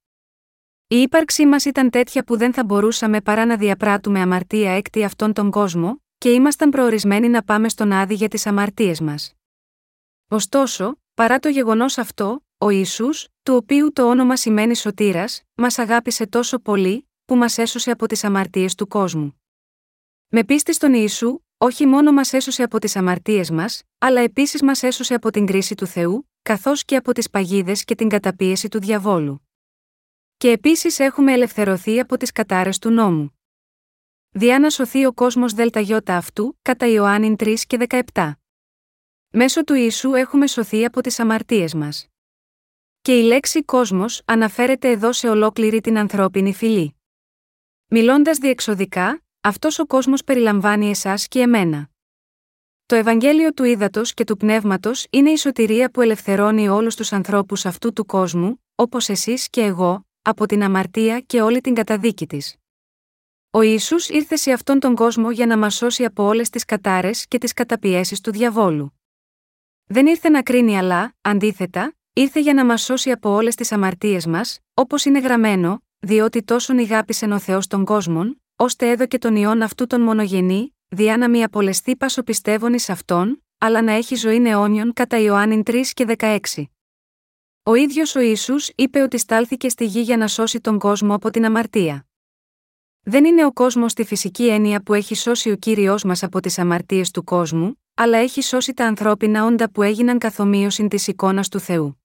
[0.88, 5.34] Η ύπαρξή μας ήταν τέτοια που δεν θα μπορούσαμε παρά να διαπράττουμε αμαρτία έκτη αυτόν
[5.34, 9.34] τον κόσμο, και ήμασταν προορισμένοι να πάμε στον άδει για τις αμαρτίες μας.
[10.30, 13.10] Ωστόσο, παρά το γεγονός αυτό, ο Ισού,
[13.44, 18.24] του οποίου το όνομα σημαίνει σωτήρας, μας αγάπησε τόσο πολύ, που μας έσωσε από τις
[18.24, 19.42] αμαρτίες του κόσμου.
[20.28, 24.84] Με πίστη στον Ιησού, όχι μόνο μας έσωσε από τις αμαρτίες μας, αλλά επίσης μας
[24.84, 28.80] έσωσε από την κρίση του Θεού, καθώς και από τις παγίδες και την καταπίεση του
[28.80, 29.48] διαβόλου.
[30.38, 33.39] Και επίσης έχουμε ελευθερωθεί από τις κατάρε του νόμου.
[34.32, 35.70] Διά να σωθεί ο κόσμος ΔΙ
[36.06, 37.78] αυτού, κατά Ιωάννην 3 και
[38.14, 38.32] 17.
[39.30, 42.08] Μέσω του Ιησού έχουμε σωθεί από τις αμαρτίες μας.
[43.02, 46.96] Και η λέξη κόσμος αναφέρεται εδώ σε ολόκληρη την ανθρώπινη φυλή.
[47.88, 51.90] Μιλώντας διεξοδικά, αυτός ο κόσμος περιλαμβάνει εσάς και εμένα.
[52.86, 57.66] Το Ευαγγέλιο του Ήδατος και του Πνεύματος είναι η σωτηρία που ελευθερώνει όλους τους ανθρώπους
[57.66, 62.59] αυτού του κόσμου, όπως εσείς και εγώ, από την αμαρτία και όλη την καταδίκη της.
[63.52, 67.28] Ο Ιησούς ήρθε σε αυτόν τον κόσμο για να μας σώσει από όλες τις κατάρες
[67.28, 69.00] και τις καταπιέσεις του διαβόλου.
[69.86, 74.26] Δεν ήρθε να κρίνει, αλλά, αντίθετα, ήρθε για να μας σώσει από όλες τις αμαρτίες
[74.26, 79.62] μας, όπως είναι γραμμένο, διότι τόσον ηγάπησεν ο Θεός των κόσμων, ώστε έδωκε τον ιόν
[79.62, 84.48] αυτού τον μονογενή, διά να μη απολεστεί πάσο πιστεύων ει αυτόν, αλλά να έχει ζωή
[84.48, 86.40] αιώνιον κατά Ιωάννην 3 και 16.
[87.64, 91.30] Ο ίδιος ο Ιησούς είπε ότι στάλθηκε στη γη για να σώσει τον κόσμο από
[91.30, 92.09] την αμαρτία.
[93.02, 96.60] Δεν είναι ο κόσμος στη φυσική έννοια που έχει σώσει ο κύριος μας από τις
[96.60, 101.60] αμαρτίες του κόσμου, αλλά έχει σώσει τα ανθρώπινα όντα που έγιναν καθομοίωση της εικόνας του
[101.60, 102.04] Θεού.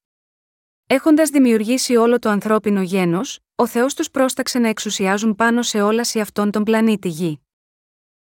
[0.86, 6.08] Έχοντας δημιουργήσει όλο το ανθρώπινο γένος, ο Θεός τους πρόσταξε να εξουσιάζουν πάνω σε όλας
[6.08, 7.40] σε αυτόν τον πλανήτη Γη.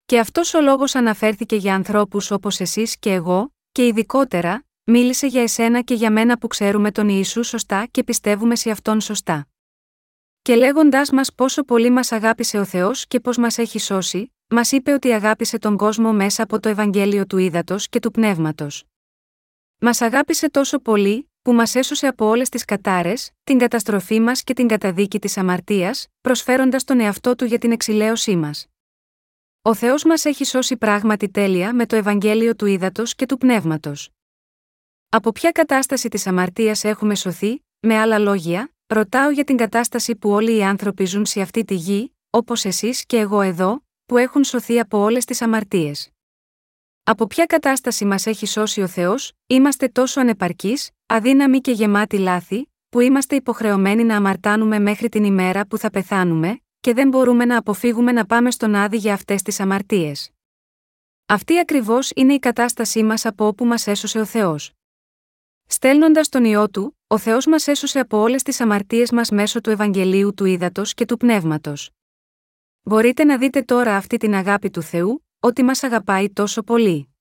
[0.06, 5.42] Και αυτός ο λόγος αναφέρθηκε για ανθρώπους όπως εσείς και εγώ, και ειδικότερα, μίλησε για
[5.42, 9.48] εσένα και για μένα που ξέρουμε τον Ιησού σωστά και πιστεύουμε σε αυτόν σωστά.
[10.44, 14.72] Και λέγοντάς μας πόσο πολύ μας αγάπησε ο Θεός και πώς μας έχει σώσει, μας
[14.72, 18.84] είπε ότι αγάπησε τον κόσμο μέσα από το Ευαγγέλιο του Ήδατος και του Πνεύματος.
[19.80, 24.54] Μας αγάπησε τόσο πολύ, που μας έσωσε από όλες τις κατάρες, την καταστροφή μας και
[24.54, 28.66] την καταδίκη της αμαρτίας, προσφέροντας τον εαυτό του για την εξηλαίωσή μας.
[29.62, 34.10] Ο Θεός μας έχει σώσει πράγματι τέλεια με το Ευαγγέλιο του Ήδατος και του Πνεύματος.
[35.08, 40.30] Από ποια κατάσταση της αμαρτίας έχουμε σωθεί, με άλλα λόγια, ρωτάω για την κατάσταση που
[40.30, 44.44] όλοι οι άνθρωποι ζουν σε αυτή τη γη, όπως εσείς και εγώ εδώ, που έχουν
[44.44, 46.08] σωθεί από όλες τις αμαρτίες.
[47.04, 52.72] Από ποια κατάσταση μας έχει σώσει ο Θεός, είμαστε τόσο ανεπαρκείς, αδύναμοι και γεμάτοι λάθη,
[52.88, 57.58] που είμαστε υποχρεωμένοι να αμαρτάνουμε μέχρι την ημέρα που θα πεθάνουμε, και δεν μπορούμε να
[57.58, 60.30] αποφύγουμε να πάμε στον άδει για αυτές τις αμαρτίες.
[61.26, 64.72] Αυτή ακριβώς είναι η κατάστασή μας από όπου μας έσωσε ο Θεός.
[65.66, 69.70] Στέλνοντας τον ιό του, ο Θεός μας έσωσε από όλες τις αμαρτίες μας μέσω του
[69.70, 71.90] Ευαγγελίου του Ήδατος και του Πνεύματος.
[72.82, 77.14] Μπορείτε να δείτε τώρα αυτή την αγάπη του Θεού, ότι μας αγαπάει τόσο πολύ.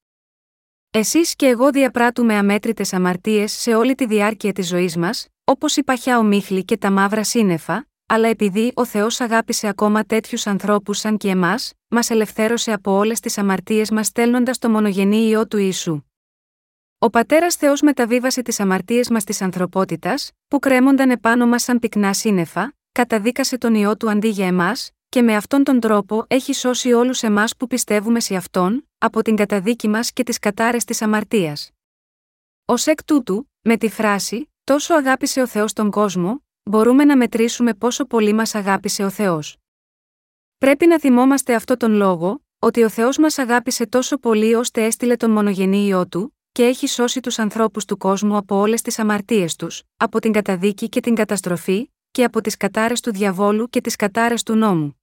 [0.91, 5.84] Εσείς και εγώ διαπράττουμε αμέτρητες αμαρτίες σε όλη τη διάρκεια της ζωής μας, όπως η
[5.84, 11.17] παχιά ομίχλη και τα μαύρα σύννεφα, αλλά επειδή ο Θεός αγάπησε ακόμα τέτοιους ανθρώπους σαν
[11.17, 16.03] και εμάς, μας ελευθέρωσε από όλες τις αμαρτίες μας στέλνοντας το μονογενή ιό του Ιησού.
[17.03, 22.13] Ο πατέρας Θεός μεταβίβασε τις αμαρτίες μας της ανθρωπότητας, που κρέμονταν επάνω μας σαν πυκνά
[22.13, 26.93] σύννεφα, καταδίκασε τον ιό του αντί για εμάς, και με αυτόν τον τρόπο έχει σώσει
[26.93, 31.71] όλους εμάς που πιστεύουμε σε αυτόν, από την καταδίκη μας και τις κατάρες της αμαρτίας.
[32.65, 37.73] Ω εκ τούτου, με τη φράση Τόσο αγάπησε ο Θεός τον κόσμο, μπορούμε να μετρήσουμε
[37.73, 39.57] πόσο πολύ μας αγάπησε ο Θεός.
[40.57, 45.15] Πρέπει να θυμόμαστε αυτό τον λόγο, ότι ο Θεός μας αγάπησε τόσο πολύ ώστε έστειλε
[45.15, 49.55] τον μονογενή ιό του, και έχει σώσει τους ανθρώπους του κόσμου από όλες τις αμαρτίες
[49.55, 53.95] τους, από την καταδίκη και την καταστροφή, και από τις κατάρες του διαβόλου και τις
[53.95, 55.01] κατάρες του νόμου.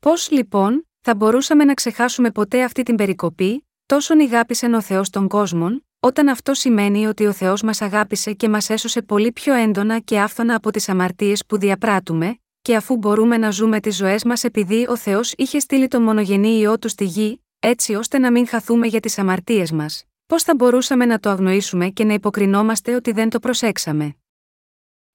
[0.00, 5.28] Πώς λοιπόν, θα μπορούσαμε να ξεχάσουμε ποτέ αυτή την περικοπή, τόσον αγάπησε ο Θεός τον
[5.28, 9.98] κόσμο, όταν αυτό σημαίνει ότι ο Θεός μας αγάπησε και μας έσωσε πολύ πιο έντονα
[9.98, 14.44] και άφθονα από τις αμαρτίες που διαπράττουμε, και αφού μπορούμε να ζούμε τις ζωές μας
[14.44, 18.48] επειδή ο Θεός είχε στείλει τον μονογενή ιό του στη γη, έτσι ώστε να μην
[18.48, 23.12] χαθούμε για τις αμαρτίες μας, πώς θα μπορούσαμε να το αγνοήσουμε και να υποκρινόμαστε ότι
[23.12, 24.16] δεν το προσέξαμε;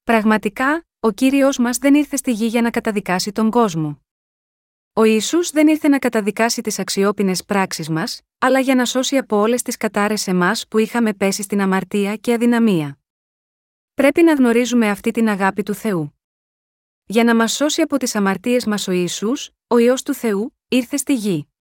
[0.04, 4.02] Πραγματικά, ο κύριος μας δεν ήρθε στη γη για να καταδικάσει τον κόσμο.
[4.94, 9.38] Ο Ισού δεν ήρθε να καταδικάσει τις αξιόπινες πράξεις μας, αλλά για να σώσει από
[9.38, 13.00] όλες τις κατάρες εμάς που είχαμε πέσει στην αμαρτία και αδυναμία.
[13.94, 16.20] Πρέπει να γνωρίζουμε αυτή την αγάπη του Θεού.
[17.06, 19.32] Για να μας σώσει από τις αμαρτίες μας ο Ισού,
[19.68, 21.55] ο ιό του Θεού, ήρθε στη γη.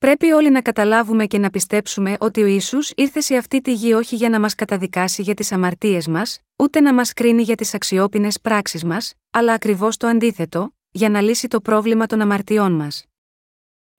[0.00, 3.92] Πρέπει όλοι να καταλάβουμε και να πιστέψουμε ότι ο Ιησούς ήρθε σε αυτή τη γη
[3.92, 7.74] όχι για να μας καταδικάσει για τις αμαρτίες μας, ούτε να μας κρίνει για τις
[7.74, 13.04] αξιόπινες πράξεις μας, αλλά ακριβώς το αντίθετο, για να λύσει το πρόβλημα των αμαρτιών μας.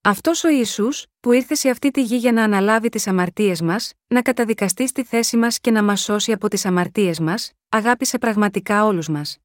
[0.01, 0.87] Αυτός ο Ισού,
[1.19, 5.03] που ήρθε σε αυτή τη γη για να αναλάβει τις αμαρτίες μας, να καταδικαστεί στη
[5.03, 9.37] θέση μας και να μας σώσει από τις αμαρτίες μας, αγάπησε πραγματικά όλους μας.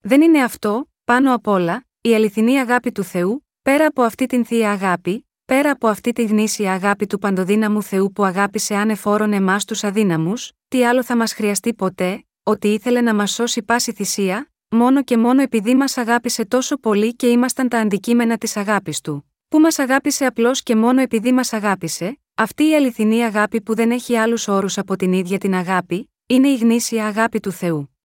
[0.00, 4.44] Δεν είναι αυτό, πάνω απ' όλα, η αληθινή αγάπη του Θεού, πέρα από αυτή την
[4.44, 9.64] θεία αγάπη, πέρα από αυτή τη γνήσια αγάπη του παντοδύναμου Θεού που αγάπησε ανεφόρον εμάς
[9.64, 14.50] τους αδύναμους, τι άλλο θα μας χρειαστεί ποτέ, ότι ήθελε να μας σώσει πάση θυσία,
[14.68, 19.30] μόνο και μόνο επειδή μας αγάπησε τόσο πολύ και ήμασταν τα αντικείμενα της αγάπης του,
[19.48, 23.90] που μας αγάπησε απλώς και μόνο επειδή μας αγάπησε, αυτή η αληθινή αγάπη που δεν
[23.90, 27.96] έχει άλλους όρους από την ίδια την αγάπη, είναι η γνήσια αγάπη του Θεού.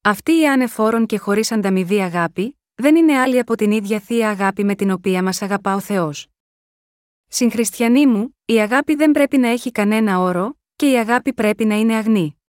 [0.00, 4.64] Αυτή η άνεφόρον και χωρίς ανταμοιβή αγάπη, δεν είναι άλλη από την ίδια θεία αγάπη
[4.64, 6.29] με την οποία μας αγαπά ο Θεός.
[7.32, 11.74] Συγχριστιανοί μου, η αγάπη δεν πρέπει να έχει κανένα όρο, και η αγάπη πρέπει να
[11.74, 12.40] είναι αγνή.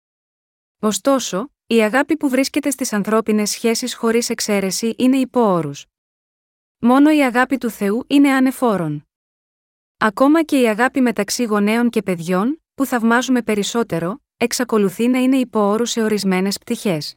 [0.80, 5.86] Ωστόσο, η αγάπη που βρίσκεται στις ανθρώπινες σχέσεις χωρίς εξαίρεση είναι υπό όρους.
[6.78, 9.08] Μόνο η αγάπη του Θεού είναι ανεφόρον.
[9.96, 15.60] Ακόμα και η αγάπη μεταξύ γονέων και παιδιών, που θαυμάζουμε περισσότερο, εξακολουθεί να είναι υπό
[15.60, 17.16] όρους σε ορισμένες πτυχές.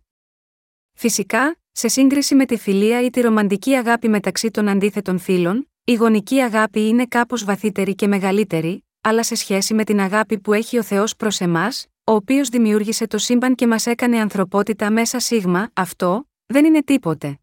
[0.93, 5.93] Φυσικά, σε σύγκριση με τη φιλία ή τη ρομαντική αγάπη μεταξύ των αντίθετων φίλων, η
[5.93, 10.77] γονική αγάπη είναι κάπως βαθύτερη και μεγαλύτερη, αλλά σε σχέση με την αγάπη που έχει
[10.77, 15.69] ο Θεός προς εμάς, ο οποίος δημιούργησε το σύμπαν και μας έκανε ανθρωπότητα μέσα σίγμα,
[15.73, 17.39] αυτό, δεν είναι τίποτε.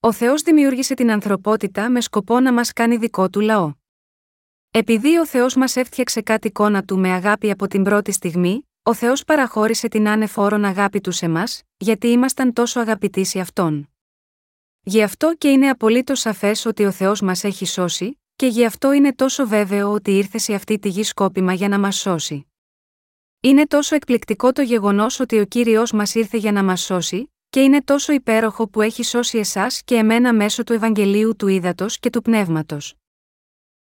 [0.00, 3.72] Ο Θεός δημιούργησε την ανθρωπότητα με σκοπό να μας κάνει δικό του λαό.
[4.70, 8.94] Επειδή ο Θεός μας έφτιαξε κάτι εικόνα του με αγάπη από την πρώτη στιγμή, ο
[8.94, 13.93] Θεός παραχώρησε την άνεφόρον αγάπη του σε μας, γιατί ήμασταν τόσο αγαπητοί σε αυτόν.
[14.86, 18.92] Γι' αυτό και είναι απολύτως σαφές ότι ο Θεός μας έχει σώσει, και γι' αυτό
[18.92, 22.46] είναι τόσο βέβαιο ότι ήρθε σε αυτή τη γη σκόπιμα για να μας σώσει.
[23.40, 27.60] Είναι τόσο εκπληκτικό το γεγονός ότι ο κύριος μας ήρθε για να μας σώσει, και
[27.62, 32.10] είναι τόσο υπέροχο που έχει σώσει εσάς και εμένα μέσω του Ευαγγελίου του Ήδατος και
[32.10, 32.94] του Πνεύματος.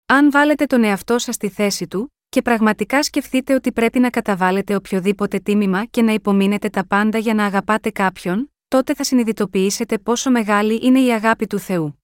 [0.06, 4.76] Αν βάλετε τον εαυτό σας στη θέση του, και πραγματικά σκεφτείτε ότι πρέπει να καταβάλλετε
[4.76, 10.32] οποιοδήποτε τίμημα και να υπομείνετε τα πάντα για να αγαπάτε κάποιον, τότε θα συνειδητοποιήσετε πόσο
[10.32, 12.04] μεγάλη είναι η αγάπη του Θεού.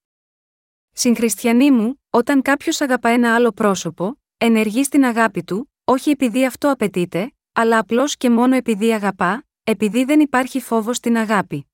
[0.91, 6.71] Συγχριστιανοί μου, όταν κάποιος αγαπά ένα άλλο πρόσωπο, ενεργεί στην αγάπη του, όχι επειδή αυτό
[6.71, 11.67] απαιτείται, αλλά απλώς και μόνο επειδή αγαπά, επειδή δεν υπάρχει φόβος στην αγάπη.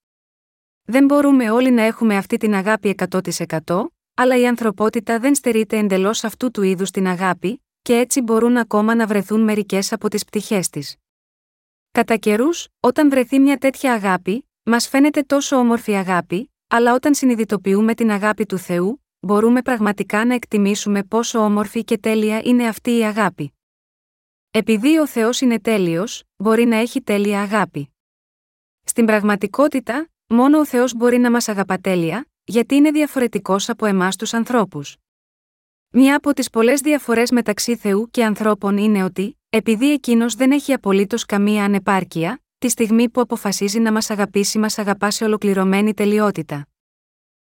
[0.84, 6.24] Δεν μπορούμε όλοι να έχουμε αυτή την αγάπη 100%, αλλά η ανθρωπότητα δεν στερείται εντελώς
[6.24, 10.70] αυτού του είδους την αγάπη, και έτσι μπορούν ακόμα να βρεθούν μερικές από τις πτυχές
[10.70, 10.96] της.
[11.92, 17.94] Κατά καιρούς, όταν βρεθεί μια τέτοια αγάπη, μας φαίνεται τόσο όμορφη αγάπη, αλλά όταν συνειδητοποιούμε
[17.94, 23.04] την αγάπη του Θεού, μπορούμε πραγματικά να εκτιμήσουμε πόσο όμορφη και τέλεια είναι αυτή η
[23.04, 23.54] αγάπη.
[24.52, 27.94] Επειδή ο Θεός είναι τέλειος, μπορεί να έχει τέλεια αγάπη.
[28.84, 34.16] Στην πραγματικότητα, μόνο ο Θεός μπορεί να μας αγαπά τέλεια, γιατί είναι διαφορετικός από εμάς
[34.16, 34.98] τους ανθρώπους.
[35.90, 40.74] Μία από τις πολλές διαφορές μεταξύ Θεού και ανθρώπων είναι ότι, επειδή εκείνος δεν έχει
[40.74, 46.68] απολύτως καμία ανεπάρκεια, τη στιγμή που αποφασίζει να μας αγαπήσει, μας αγαπά σε ολοκληρωμένη τελειότητα.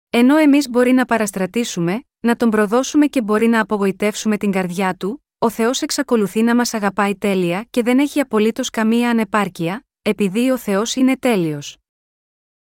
[0.10, 5.26] Ενώ εμείς μπορεί να παραστρατήσουμε, να τον προδώσουμε και μπορεί να απογοητεύσουμε την καρδιά του,
[5.38, 10.58] ο Θεός εξακολουθεί να μας αγαπάει τέλεια και δεν έχει απολύτως καμία ανεπάρκεια, επειδή ο
[10.58, 11.78] Θεός είναι τέλειος.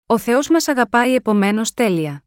[0.07, 2.25] Ο Θεός μας αγαπάει επομένως τέλεια.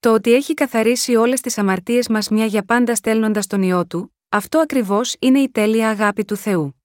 [0.00, 4.14] Το ότι έχει καθαρίσει όλες τις αμαρτίες μας μια για πάντα στέλνοντας τον ιό του,
[4.28, 6.75] αυτό ακριβώς είναι η τέλεια αγάπη του Θεού.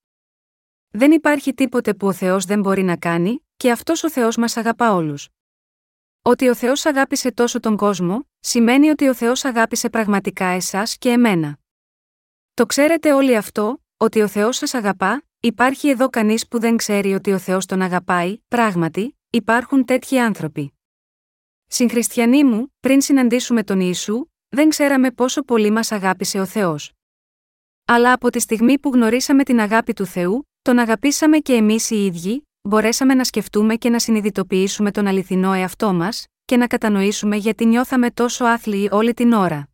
[0.91, 4.57] Δεν υπάρχει τίποτε που ο Θεός δεν μπορεί να κάνει, και αυτός ο Θεός μας
[4.57, 5.29] αγαπά όλους.
[6.21, 11.09] Ότι ο Θεός αγάπησε τόσο τον κόσμο, σημαίνει ότι ο Θεός αγάπησε πραγματικά εσάς και
[11.09, 11.57] εμένα.
[12.53, 17.13] Το ξέρετε όλοι αυτό, ότι ο Θεός σας αγαπά, υπάρχει εδώ κανείς που δεν ξέρει
[17.13, 20.73] ότι ο Θεός τον αγαπάει, πράγματι, υπάρχουν τέτοιοι άνθρωποι.
[21.67, 26.91] Συγχριστιανοί μου, πριν συναντήσουμε τον Ιησού, δεν ξέραμε πόσο πολύ μας αγάπησε ο Θεός.
[27.85, 32.05] Αλλά από τη στιγμή που γνωρίσαμε την αγάπη του Θεού, τον αγαπήσαμε και εμείς οι
[32.05, 37.65] ίδιοι, μπορέσαμε να σκεφτούμε και να συνειδητοποιήσουμε τον αληθινό εαυτό μας, και να κατανοήσουμε γιατί
[37.65, 39.69] νιώθαμε τόσο άθλιοι όλη την ώρα.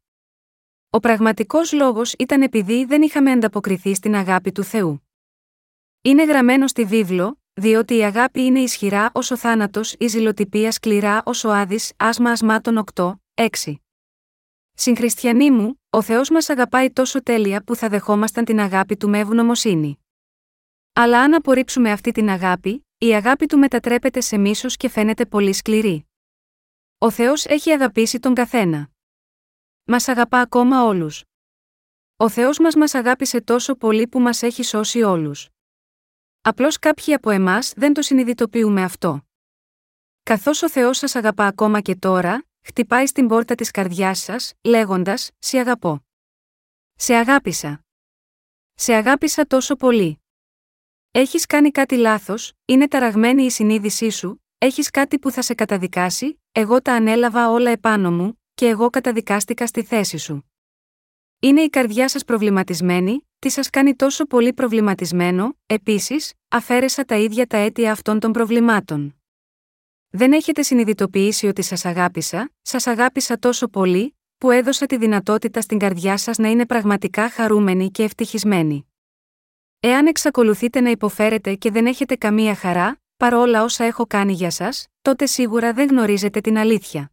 [0.90, 5.08] Ο πραγματικός λόγος ήταν επειδή δεν είχαμε ανταποκριθεί στην αγάπη του Θεού.
[6.02, 11.24] Είναι γραμμένο στη βίβλο, διότι η αγάπη είναι ισχυρά ω ο θάνατος, η ζηλοτυπία σκληρά
[11.26, 13.74] ω ο άδης, άσμα ασμάτων 8, 6.
[14.74, 19.20] Συγχριστιανοί μου, ο Θεός μας αγαπάει τόσο τέλεια που θα δεχόμασταν την αγάπη του με
[19.20, 20.00] ευγνωμοσύνη.
[21.00, 25.54] Αλλά αν απορρίψουμε αυτή την αγάπη, η αγάπη του μετατρέπεται σε μίσος και φαίνεται πολύ
[25.54, 26.08] σκληρή.
[26.98, 28.90] Ο Θεός έχει αγαπήσει τον καθένα.
[29.84, 31.24] Μας αγαπά ακόμα όλους.
[32.18, 35.50] Ο Θεός μας μας αγάπησε τόσο πολύ που μας έχει σώσει όλους.
[36.42, 39.22] Απλώς κάποιοι από εμάς δεν το συνειδητοποιούμε αυτό.
[40.24, 45.32] Καθώς ο Θεός σας αγαπά ακόμα και τώρα, χτυπάει στην πόρτα της καρδιάς σας, λέγοντας:
[45.40, 46.06] Σε αγαπώ.
[46.96, 47.86] Σε αγάπησα.
[48.74, 50.22] Σε αγάπησα τόσο πολύ.
[51.20, 56.42] Έχεις κάνει κάτι λάθος, είναι ταραγμένη η συνείδησή σου, έχεις κάτι που θα σε καταδικάσει,
[56.52, 60.52] εγώ τα ανέλαβα όλα επάνω μου, και εγώ καταδικάστηκα στη θέση σου.
[61.40, 67.48] Είναι η καρδιά σας προβληματισμένη, τι σας κάνει τόσο πολύ προβληματισμένο, επίσης, αφαίρεσα τα ίδια
[67.48, 69.22] τα αίτια αυτών των προβλημάτων.
[70.10, 75.78] Δεν έχετε συνειδητοποιήσει ότι σας αγάπησα, σας αγάπησα τόσο πολύ, που έδωσα τη δυνατότητα στην
[75.78, 78.87] καρδιά σας να είναι πραγματικά χαρούμενη και ευτυχισμένη.
[79.80, 84.88] Εάν εξακολουθείτε να υποφέρετε και δεν έχετε καμία χαρά, παρόλα όσα έχω κάνει για σας,
[85.02, 87.12] τότε σίγουρα δεν γνωρίζετε την αλήθεια.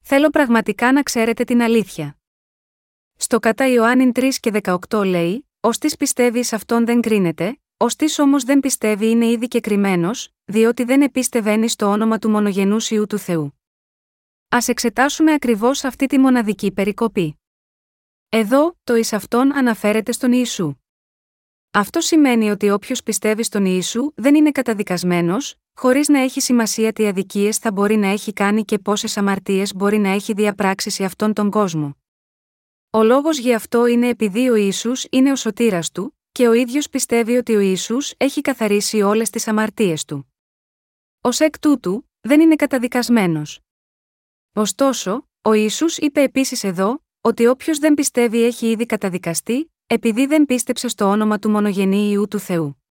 [0.00, 2.16] Θέλω πραγματικά να ξέρετε την αλήθεια.
[3.16, 4.50] Στο κατά Ιωάννην 3 και
[4.88, 9.48] 18 λέει: Ω της πιστεύεις αυτόν δεν κρίνεται, ως της όμως δεν πιστεύει είναι ήδη
[9.48, 13.60] και κρυμμένος, διότι δεν επίστευαίνει στο όνομα του μονογενούς ιού του Θεού.
[14.48, 17.40] Α εξετάσουμε ακριβώς αυτή τη μοναδική περικοπή.
[18.28, 20.81] Εδώ, το εις αυτόν αναφέρεται στον Ιησού.
[21.74, 27.06] Αυτό σημαίνει ότι όποιος πιστεύει στον Ιησού δεν είναι καταδικασμένος, χωρίς να έχει σημασία τι
[27.06, 31.32] αδικίες θα μπορεί να έχει κάνει και πόσες αμαρτίες μπορεί να έχει διαπράξει σε αυτόν
[31.32, 31.96] τον κόσμο.
[32.90, 36.88] Ο λόγος γι' αυτό είναι επειδή ο Ισού είναι ο σωτήρας του, και ο ίδιος
[36.88, 40.32] πιστεύει ότι ο Ισού έχει καθαρίσει όλες τις αμαρτίες του.
[41.20, 43.60] Ω εκ τούτου, δεν είναι καταδικασμένος.
[44.54, 50.46] Ωστόσο, ο Ισού είπε επίσης εδώ, ότι όποιος δεν πιστεύει έχει ήδη καταδικαστεί, επειδή δεν
[50.46, 52.82] πίστεψε στο όνομα του μονογενή ιού του Θεού.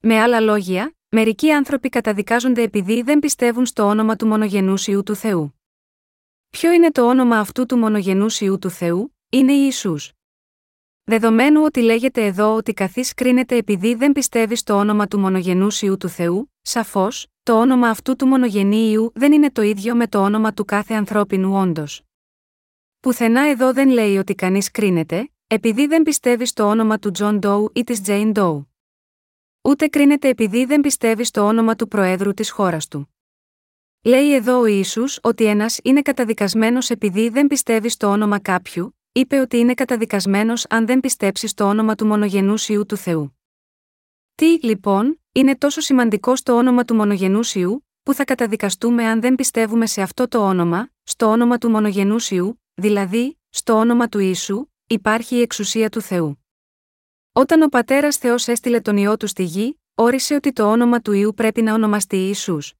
[0.00, 5.14] Με άλλα λόγια, μερικοί άνθρωποι καταδικάζονται επειδή δεν πιστεύουν στο όνομα του μονογενούς ιού του
[5.14, 5.60] Θεού.
[6.50, 10.12] Ποιο είναι το όνομα αυτού του μονογενούς ιού του Θεού, είναι Ιησούς.
[11.04, 15.96] Δεδομένου ότι λέγεται εδώ ότι καθής κρίνεται επειδή δεν πιστεύει στο όνομα του μονογενούς ιού
[15.96, 20.22] του Θεού, σαφώς, το όνομα αυτού του μονογενή Ιού δεν είναι το ίδιο με το
[20.22, 21.84] όνομα του κάθε ανθρώπινου όντω.
[23.00, 27.70] Πουθενά εδώ δεν λέει ότι κανείς κρίνεται, επειδή δεν πιστεύεις στο όνομα του Τζον Ντόου
[27.74, 28.74] ή της Τζέιν Ντόου.
[29.62, 33.14] Ούτε κρίνεται επειδή δεν πιστεύεις στο όνομα του Προέδρου της χώρας του.
[34.02, 39.38] Λέει εδώ ο Ιησούς ότι ένας είναι καταδικασμένος επειδή δεν πιστεύεις στο όνομα κάποιου, είπε
[39.38, 43.38] ότι είναι καταδικασμένος αν δεν πιστέψεις στο όνομα του μονογενούς Υιού του Θεού.
[44.34, 49.34] Τι, λοιπόν, είναι τόσο σημαντικό στο όνομα του μονογενούς Υιού, που θα καταδικαστούμε αν δεν
[49.34, 54.66] πιστεύουμε σε αυτό το όνομα, στο όνομα του μονογενούς Υιού, δηλαδή, στο όνομα του Ιησού,
[54.86, 56.44] υπάρχει η εξουσία του Θεού.
[57.32, 61.12] Όταν ο πατέρας Θεός έστειλε τον ιό του στη γη, όρισε ότι το όνομα του
[61.12, 62.74] ιού πρέπει να ονομαστεί Ιησούς.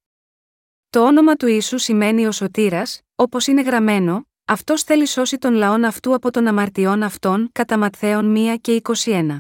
[0.91, 5.85] Το όνομα του Ιησού σημαίνει ο σωτήρας, όπως είναι γραμμένο, αυτός θέλει σώσει τον λαόν
[5.85, 9.39] αυτού από των αμαρτιών αυτών, κατά Ματθαίων 1 και 21.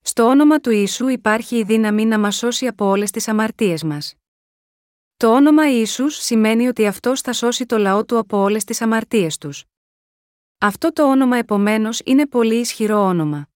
[0.00, 4.14] Στο όνομα του Ιησού υπάρχει η δύναμη να μας σώσει από όλες τις αμαρτίες μας.
[5.16, 9.38] Το όνομα Ιησούς σημαίνει ότι αυτός θα σώσει το λαό του από όλες τις αμαρτίες
[9.38, 9.64] τους.
[10.60, 13.48] Αυτό το όνομα επομένως είναι πολύ ισχυρό όνομα.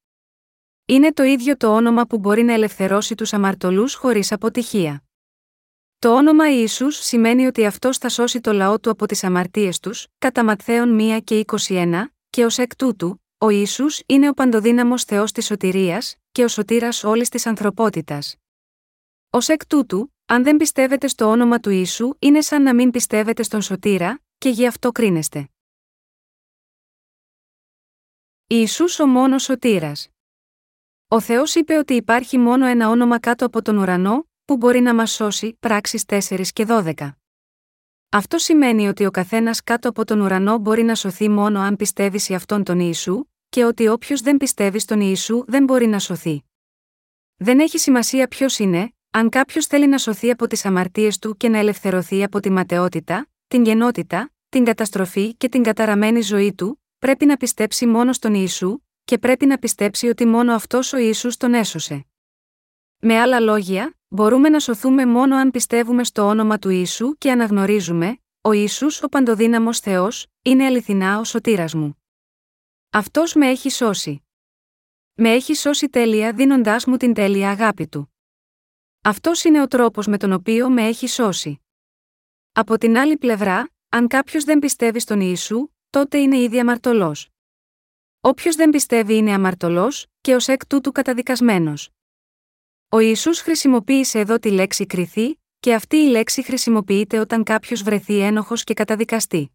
[0.86, 5.02] Είναι το ίδιο το όνομα που μπορεί να ελευθερώσει τους αμαρτωλούς χωρίς αποτυχία.
[5.98, 10.06] Το όνομα Ιησούς σημαίνει ότι αυτός θα σώσει το λαό του από τις αμαρτίες τους,
[10.18, 15.32] κατά Ματθαίων 1 και 21, και ως εκ τούτου, ο Ιησούς είναι ο παντοδύναμος Θεός
[15.32, 18.36] της σωτηρίας και ο σωτήρας όλης της ανθρωπότητας.
[19.30, 23.42] Ω εκ τούτου, αν δεν πιστεύετε στο όνομα του Ιησού, είναι σαν να μην πιστεύετε
[23.42, 25.51] στον σωτήρα, και γι' αυτό κρίνεστε.
[28.46, 30.08] Ιησούς ο μόνος σωτήρας.
[31.08, 34.94] Ο Θεός είπε ότι υπάρχει μόνο ένα όνομα κάτω από τον ουρανό, που μπορεί να
[34.94, 37.16] μας σώσει, πράξεις 4 και 12.
[38.08, 42.18] Αυτό σημαίνει ότι ο καθένας κάτω από τον ουρανό μπορεί να σωθεί μόνο αν πιστεύει
[42.18, 46.44] σε αυτόν τον Ιησού, και ότι όποιος δεν πιστεύει στον Ιησού δεν μπορεί να σωθεί.
[47.36, 51.48] Δεν έχει σημασία ποιος είναι, αν κάποιος θέλει να σωθεί από τις αμαρτίες του και
[51.48, 57.26] να ελευθερωθεί από τη ματαιότητα, την γενότητα, την καταστροφή και την καταραμένη ζωή του, πρέπει
[57.26, 61.54] να πιστέψει μόνο στον Ιησού, και πρέπει να πιστέψει ότι μόνο αυτός ο Ιησούς τον
[61.54, 62.06] έσωσε.
[62.98, 68.18] Με άλλα λόγια, μπορούμε να σωθούμε μόνο αν πιστεύουμε στο όνομα του Ιησού και αναγνωρίζουμε,
[68.40, 72.02] ο Ιησούς ο παντοδύναμος Θεός, είναι αληθινά ο σωτήρας μου.
[72.90, 74.24] Αυτός με έχει σώσει.
[75.14, 78.14] Με έχει σώσει τέλεια δίνοντάς μου την τέλεια αγάπη του.
[79.02, 81.60] Αυτός είναι ο τρόπος με τον οποίο με έχει σώσει.
[82.52, 87.28] Από την άλλη πλευρά, αν κάποιος δεν πιστεύει στον Ιησού, τότε είναι ήδη αμαρτωλός.
[88.20, 91.90] Όποιος δεν πιστεύει είναι αμαρτωλός, και ως εκ τούτου καταδικασμένος.
[92.88, 98.18] Ο Ιησούς χρησιμοποίησε εδώ τη λέξη κριθεί, και αυτή η λέξη χρησιμοποιείται όταν κάποιος βρεθεί
[98.18, 99.50] ένοχος και καταδικαστεί.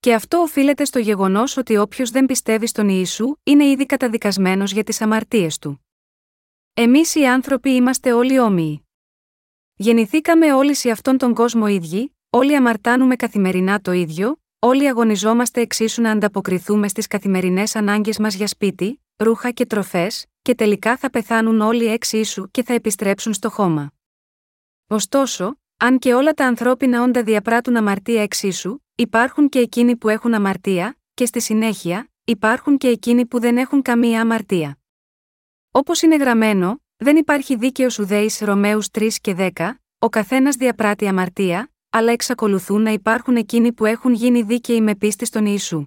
[0.00, 4.84] Και αυτό οφείλεται στο γεγονός ότι όποιος δεν πιστεύει στον Ιησού, είναι ήδη καταδικασμένος για
[4.84, 5.86] τις αμαρτίες του.
[6.74, 8.86] Εμείς οι άνθρωποι είμαστε όλοι όμοιοι.
[9.74, 16.02] Γεννηθήκαμε όλοι σε αυτόν τον κόσμο ίδιοι, όλοι αμαρτάνουμε καθημερινά το ίδιο, Όλοι αγωνιζόμαστε εξίσου
[16.02, 21.60] να ανταποκριθούμε στις καθημερινές ανάγκες μας για σπίτι, ρούχα και τροφές, και τελικά θα πεθάνουν
[21.60, 23.92] όλοι εξίσου και θα επιστρέψουν στο χώμα.
[24.86, 30.34] Ωστόσο, αν και όλα τα ανθρώπινα όντα διαπράττουν αμαρτία εξίσου, υπάρχουν και εκείνοι που έχουν
[30.34, 34.78] αμαρτία, και στη συνέχεια, υπάρχουν και εκείνοι που δεν έχουν καμία αμαρτία.
[35.70, 41.70] Όπως είναι γραμμένο, δεν υπάρχει δίκαιος ουδέης Ρωμαίους 3 και 10, ο καθένας διαπράττει αμαρτία,
[41.96, 45.86] αλλά εξακολουθούν να υπάρχουν εκείνοι που έχουν γίνει δίκαιοι με πίστη στον Ιησού.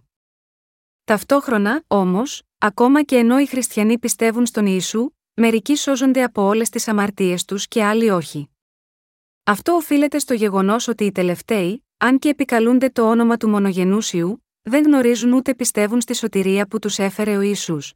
[1.04, 6.88] Ταυτόχρονα, όμως, ακόμα και ενώ οι χριστιανοί πιστεύουν στον Ιησού, μερικοί σώζονται από όλες τις
[6.88, 8.50] αμαρτίες τους και άλλοι όχι.
[9.44, 14.84] Αυτό οφείλεται στο γεγονός ότι οι τελευταίοι, αν και επικαλούνται το όνομα του μονογενούσιου, δεν
[14.84, 17.94] γνωρίζουν ούτε πιστεύουν στη σωτηρία που τους έφερε ο Ιησούς.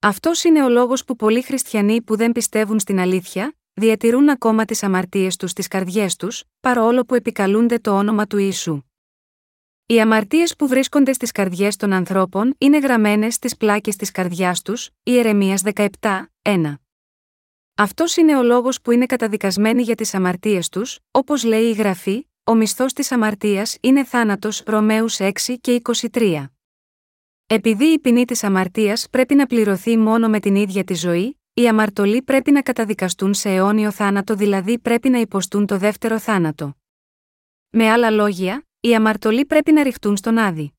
[0.00, 4.82] Αυτός είναι ο λόγος που πολλοί χριστιανοί που δεν πιστεύουν στην αλήθεια, διατηρούν ακόμα τις
[4.82, 8.82] αμαρτίες τους στις καρδιές τους, παρόλο που επικαλούνται το όνομα του Ιησού.
[9.86, 14.90] Οι αμαρτίες που βρίσκονται στις καρδιές των ανθρώπων είναι γραμμένες στις πλάκες της καρδιάς τους,
[15.02, 16.74] Ιερεμία 17, 1.
[17.74, 22.26] Αυτός είναι ο λόγος που είναι καταδικασμένοι για τις αμαρτίες τους, όπως λέει η γραφή,
[22.44, 25.72] ο μισθός της αμαρτίας είναι θάνατος, Ρωμαίους 6 και
[26.12, 26.50] 23.
[27.46, 31.68] Επειδή η ποινή της αμαρτίας πρέπει να πληρωθεί μόνο με την ίδια τη ζωή, οι
[31.68, 36.76] αμαρτωλοί πρέπει να καταδικαστούν σε αιώνιο θάνατο, δηλαδή πρέπει να υποστούν το δεύτερο θάνατο.
[37.70, 40.72] Με άλλα λόγια, οι αμαρτωλοί πρέπει να ρηχτούν στον άδη.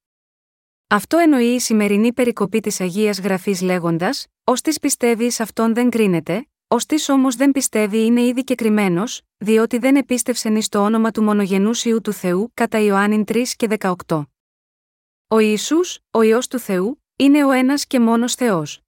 [0.88, 6.48] Αυτό εννοεί η σημερινή περικοπή της Αγίας Γραφής λέγοντας: Ω της πιστεύει αυτόν δεν κρίνεται,
[6.68, 11.12] ως της όμως δεν πιστεύει είναι ήδη και κρυμμένος, διότι δεν επίστευσε ει το όνομα
[11.12, 13.68] του μονογενούς Ιού του Θεού, κατά Ιωάννη 3 και
[14.08, 14.26] 18.
[15.28, 18.82] Ο Ιησούς, ο ιό του Θεού, είναι ο ένας και μόνος Θεός.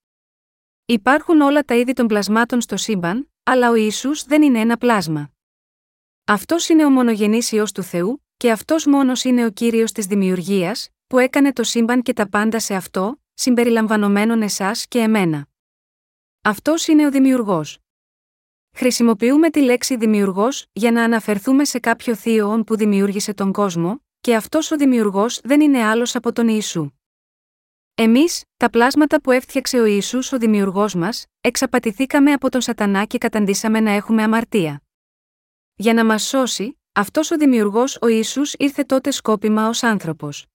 [0.85, 5.31] Υπάρχουν όλα τα είδη των πλασμάτων στο σύμπαν, αλλά ο Ιησούς δεν είναι ένα πλάσμα.
[6.25, 10.89] Αυτός είναι ο μονογενής ιό του Θεού, και αυτός μόνος είναι ο κύριος της δημιουργίας,
[11.07, 15.47] που έκανε το σύμπαν και τα πάντα σε αυτό, συμπεριλαμβανομένων εσάς και εμένα.
[16.41, 17.77] Αυτός είναι ο δημιουργός.
[18.75, 24.35] Χρησιμοποιούμε τη λέξη δημιουργός για να αναφερθούμε σε κάποιο θείο που δημιούργησε τον κόσμο, και
[24.35, 26.91] αυτός ο δημιουργός δεν είναι άλλος από τον Ιησού.
[27.95, 33.17] Εμείς, τα πλάσματα που έφτιαξε ο Ιησούς ο δημιουργός μας, εξαπατηθήκαμε από τον Σατανά και
[33.17, 34.81] καταντήσαμε να έχουμε αμαρτία.
[35.75, 40.45] Για να μας σώσει, αυτός ο δημιουργός ο Ιησούς ήρθε τότε σκόπιμα ως άνθρωπος.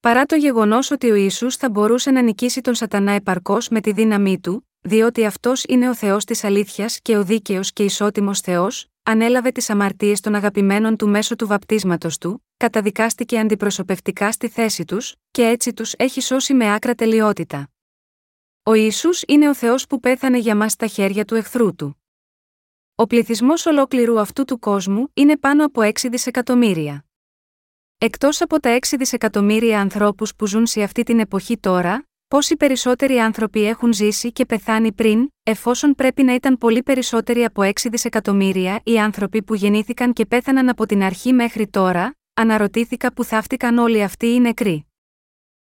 [0.00, 3.92] Παρά το γεγονός ότι ο Ιησούς θα μπορούσε να νικήσει τον Σατανά επαρκώς με τη
[3.92, 8.86] δύναμή του, διότι αυτός είναι ο Θεός της αλήθειας και ο δίκαιος και ισότιμος Θεός,
[9.02, 15.14] ανέλαβε τις αμαρτίες των αγαπημένων του μέσω του βαπτίσματος του, καταδικάστηκε αντιπροσωπευτικά στη θέση τους,
[15.30, 17.70] και έτσι τους έχει σώσει με άκρα τελειότητα.
[18.62, 22.02] Ο Ιησούς είναι ο Θεός που πέθανε για μας στα χέρια του εχθρού του.
[22.94, 27.04] Ο πληθυσμός ολόκληρου αυτού του κόσμου είναι πάνω από 6 δισεκατομμύρια.
[27.98, 33.18] Εκτός από τα 6 δισεκατομμύρια ανθρώπους που ζουν σε αυτή την εποχή τώρα, πόσοι περισσότεροι
[33.18, 38.80] άνθρωποι έχουν ζήσει και πεθάνει πριν, εφόσον πρέπει να ήταν πολύ περισσότεροι από 6 δισεκατομμύρια
[38.84, 44.02] οι άνθρωποι που γεννήθηκαν και πέθαναν από την αρχή μέχρι τώρα, αναρωτήθηκα που θαύτηκαν όλοι
[44.02, 44.86] αυτοί οι νεκροί.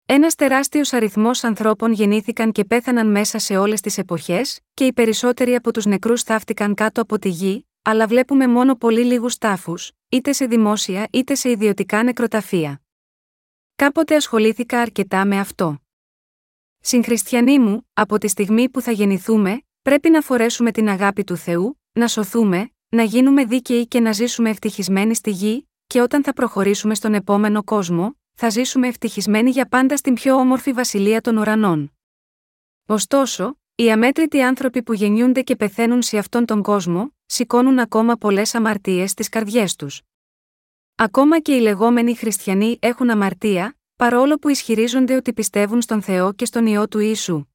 [0.05, 5.55] Ένας τεράστιος αριθμός ανθρώπων γεννήθηκαν και πέθαναν μέσα σε όλες τις εποχές, και οι περισσότεροι
[5.55, 10.32] από τους νεκρούς θαύτηκαν κάτω από τη γη, αλλά βλέπουμε μόνο πολύ λίγους τάφους, είτε
[10.32, 12.82] σε δημόσια είτε σε ιδιωτικά νεκροταφεία.
[13.76, 15.82] Κάποτε ασχολήθηκα αρκετά με αυτό.
[16.90, 21.82] Συγχριστιανοί μου, από τη στιγμή που θα γεννηθούμε, πρέπει να φορέσουμε την αγάπη του Θεού,
[21.92, 26.96] να σωθούμε, να γίνουμε δίκαιοι και να ζήσουμε ευτυχισμένοι στη γη, και όταν θα προχωρήσουμε
[26.96, 31.94] στον επόμενο κόσμο, θα ζήσουμε ευτυχισμένοι για πάντα στην πιο όμορφη βασιλεία των ουρανών.
[32.86, 38.56] Ωστόσο, οι αμέτρητοι άνθρωποι που γεννιούνται και πεθαίνουν σε αυτόν τον κόσμο, σηκώνουν ακόμα πολλές
[38.56, 40.02] αμαρτίες στις καρδιές τους.
[40.96, 46.45] Ακόμα και οι λεγόμενοι χριστιανοί έχουν αμαρτία, παρόλο που ισχυρίζονται ότι πιστεύουν στον Θεό και
[46.45, 47.45] στον ιό του Ιησού.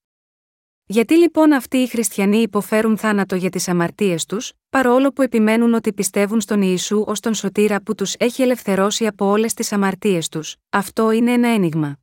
[0.87, 5.93] Γιατί λοιπόν αυτοί οι χριστιανοί υποφέρουν θάνατο για τις αμαρτίες τους, παρόλο που επιμένουν ότι
[5.93, 10.57] πιστεύουν στον Ιησού ως τον σωτήρα που τους έχει ελευθερώσει από όλες τις αμαρτίες τους,
[10.71, 11.97] αυτό είναι ένα ένιγμα.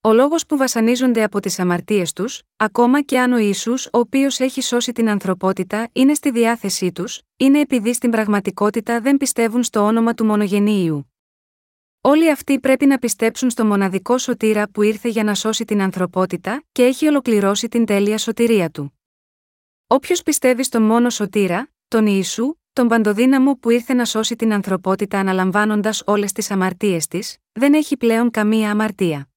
[0.00, 4.40] Ο λόγος που βασανίζονται από τις αμαρτίες τους, ακόμα και αν ο Ιησούς ο οποίος
[4.40, 9.80] έχει σώσει την ανθρωπότητα είναι στη διάθεσή τους, είναι επειδή στην πραγματικότητα δεν πιστεύουν στο
[9.80, 11.13] όνομα του μονογενείου.
[12.06, 16.62] Όλοι αυτοί πρέπει να πιστέψουν στο μοναδικό σωτήρα που ήρθε για να σώσει την ανθρωπότητα
[16.72, 18.98] και έχει ολοκληρώσει την τέλεια σωτηρία του.
[19.86, 25.18] Όποιος πιστεύει στον μόνο σωτήρα, τον Ιησού, τον παντοδύναμο που ήρθε να σώσει την ανθρωπότητα
[25.18, 29.28] αναλαμβάνοντας όλες τις αμαρτίες της, δεν έχει πλέον καμία αμαρτία.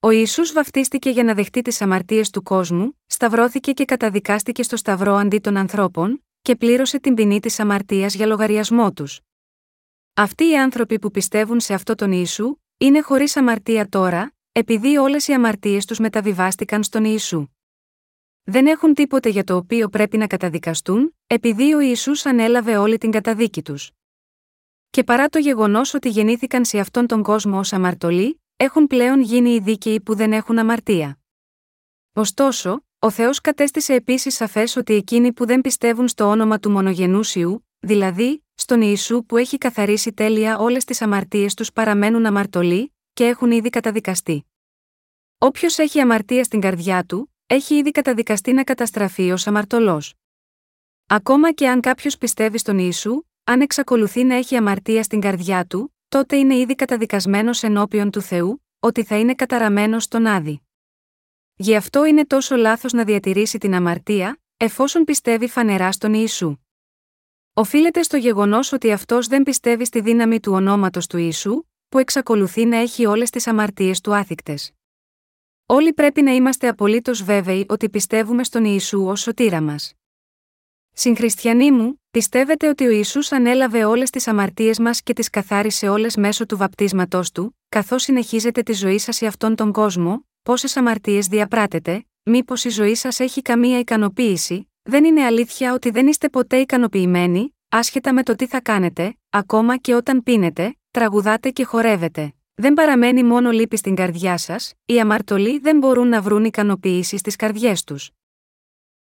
[0.00, 5.14] Ο Ιησούς βαφτίστηκε για να δεχτεί τις αμαρτίες του κόσμου, σταυρώθηκε και καταδικάστηκε στο σταυρό
[5.14, 9.20] αντί των ανθρώπων, και πλήρωσε την ποινή της αμαρτίας για λογαριασμό τους.
[10.14, 15.28] Αυτοί οι άνθρωποι που πιστεύουν σε αυτό τον Ιησού, είναι χωρίς αμαρτία τώρα, επειδή όλες
[15.28, 17.46] οι αμαρτίες τους μεταβιβάστηκαν στον Ιησού.
[18.44, 23.10] Δεν έχουν τίποτε για το οποίο πρέπει να καταδικαστούν, επειδή ο Ιησούς ανέλαβε όλη την
[23.10, 23.90] καταδίκη τους.
[24.90, 29.50] Και παρά το γεγονός ότι γεννήθηκαν σε αυτόν τον κόσμο ως αμαρτωλοί, έχουν πλέον γίνει
[29.50, 31.18] οι δίκαιοι που δεν έχουν αμαρτία.
[32.12, 37.66] Ωστόσο, ο Θεός κατέστησε επίσης σαφές ότι εκείνοι που δεν πιστεύουν στο όνομα του μονογενούσιου,
[37.78, 43.50] δηλαδή, στον Ιησού που έχει καθαρίσει τέλεια όλες τις αμαρτίες τους παραμένουν αμαρτωλοί, και έχουν
[43.50, 44.46] ήδη καταδικαστεί.
[45.38, 50.14] Όποιος έχει αμαρτία στην καρδιά του, έχει ήδη καταδικαστεί να καταστραφεί ως αμαρτωλός.
[51.06, 55.96] Ακόμα και αν κάποιος πιστεύει στον Ιησού, αν εξακολουθεί να έχει αμαρτία στην καρδιά του,
[56.08, 60.62] τότε είναι ήδη καταδικασμένος ενώπιον του Θεού, ότι θα είναι καταραμένος στον Άδη.
[61.54, 66.61] Γι' αυτό είναι τόσο λάθος να διατηρήσει την αμαρτία, εφόσον πιστεύει φανερά στον Ιησού.
[67.54, 72.64] Οφείλεται στο γεγονός ότι αυτός δεν πιστεύει στη δύναμη του ονόματος του Ιησού, που εξακολουθεί
[72.64, 74.72] να έχει όλες τις αμαρτίες του άθικτες.
[75.66, 79.92] Όλοι πρέπει να είμαστε απολύτως βέβαιοι ότι πιστεύουμε στον Ιησού ως σωτήρα μας.
[80.92, 86.16] Συγχριστιανοί μου, πιστεύετε ότι ο Ιησούς ανέλαβε όλες τις αμαρτίες μας και τις καθάρισε όλες
[86.16, 91.26] μέσω του βαπτίσματός του, καθώς συνεχίζετε τη ζωή σας σε αυτόν τον κόσμο, πόσες αμαρτίες
[91.26, 96.56] διαπράτετε, μήπως η ζωή σας έχει καμία ικανοποίηση, δεν είναι αλήθεια ότι δεν είστε ποτέ
[96.56, 102.32] ικανοποιημένοι, άσχετα με το τι θα κάνετε, ακόμα και όταν πίνετε, τραγουδάτε και χορεύετε.
[102.54, 107.36] Δεν παραμένει μόνο λύπη στην καρδιά σας, οι αμαρτωλοί δεν μπορούν να βρουν ικανοποίηση στις
[107.36, 108.10] καρδιές τους.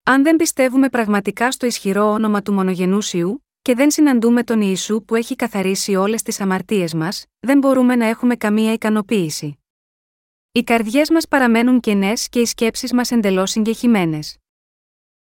[0.02, 5.14] Αν δεν πιστεύουμε πραγματικά στο ισχυρό όνομα του μονογενούσιου, και δεν συναντούμε τον Ιησού που
[5.14, 9.58] έχει καθαρίσει όλες τις αμαρτίες μας, δεν μπορούμε να έχουμε καμία ικανοποίηση.
[10.52, 14.39] Οι καρδιές μας παραμένουν κενές και οι σκέψεις μας εντελώς συγκεχημένες.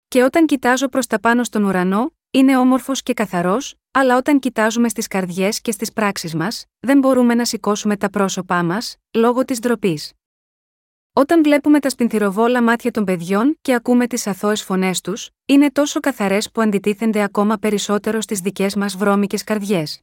[0.09, 4.88] Και όταν κοιτάζω προς τα πάνω στον ουρανό, είναι όμορφος και καθαρός, αλλά όταν κοιτάζουμε
[4.88, 9.59] στις καρδιές και στις πράξεις μας, δεν μπορούμε να σηκώσουμε τα πρόσωπά μας, λόγω της
[9.59, 10.12] ντροπής.
[11.12, 16.00] Όταν βλέπουμε τα σπινθυροβόλα μάτια των παιδιών και ακούμε τις αθώες φωνές τους, είναι τόσο
[16.00, 20.00] καθαρές που αντιτίθενται ακόμα περισσότερο στις δικές μας βρώμικες καρδιές.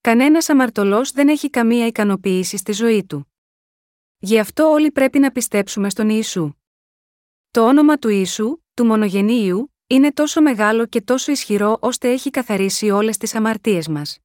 [0.00, 3.32] Κανένας αμαρτωλός δεν έχει καμία ικανοποίηση στη ζωή του.
[4.18, 6.59] Γι' αυτό όλοι πρέπει να πιστέψουμε στον Ιησού.
[7.52, 12.90] Το όνομα του Ιησού, του μονογενείου, είναι τόσο μεγάλο και τόσο ισχυρό ώστε έχει καθαρίσει
[12.90, 14.18] όλες τις αμαρτίες μας.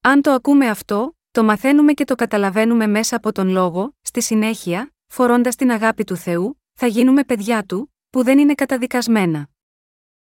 [0.00, 4.94] Αν το ακούμε αυτό, το μαθαίνουμε και το καταλαβαίνουμε μέσα από τον λόγο, στη συνέχεια,
[5.06, 9.48] φορώντας την αγάπη του Θεού, θα γίνουμε παιδιά του, που δεν είναι καταδικασμένα.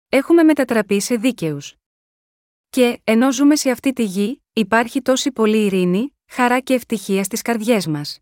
[0.09, 1.75] Έχουμε μετατραπεί σε δίκαιους.
[2.69, 7.41] Και, ενώ ζούμε σε αυτή τη γη, υπάρχει τόση πολλή ειρήνη, χαρά και ευτυχία στις
[7.41, 8.19] καρδιές μας.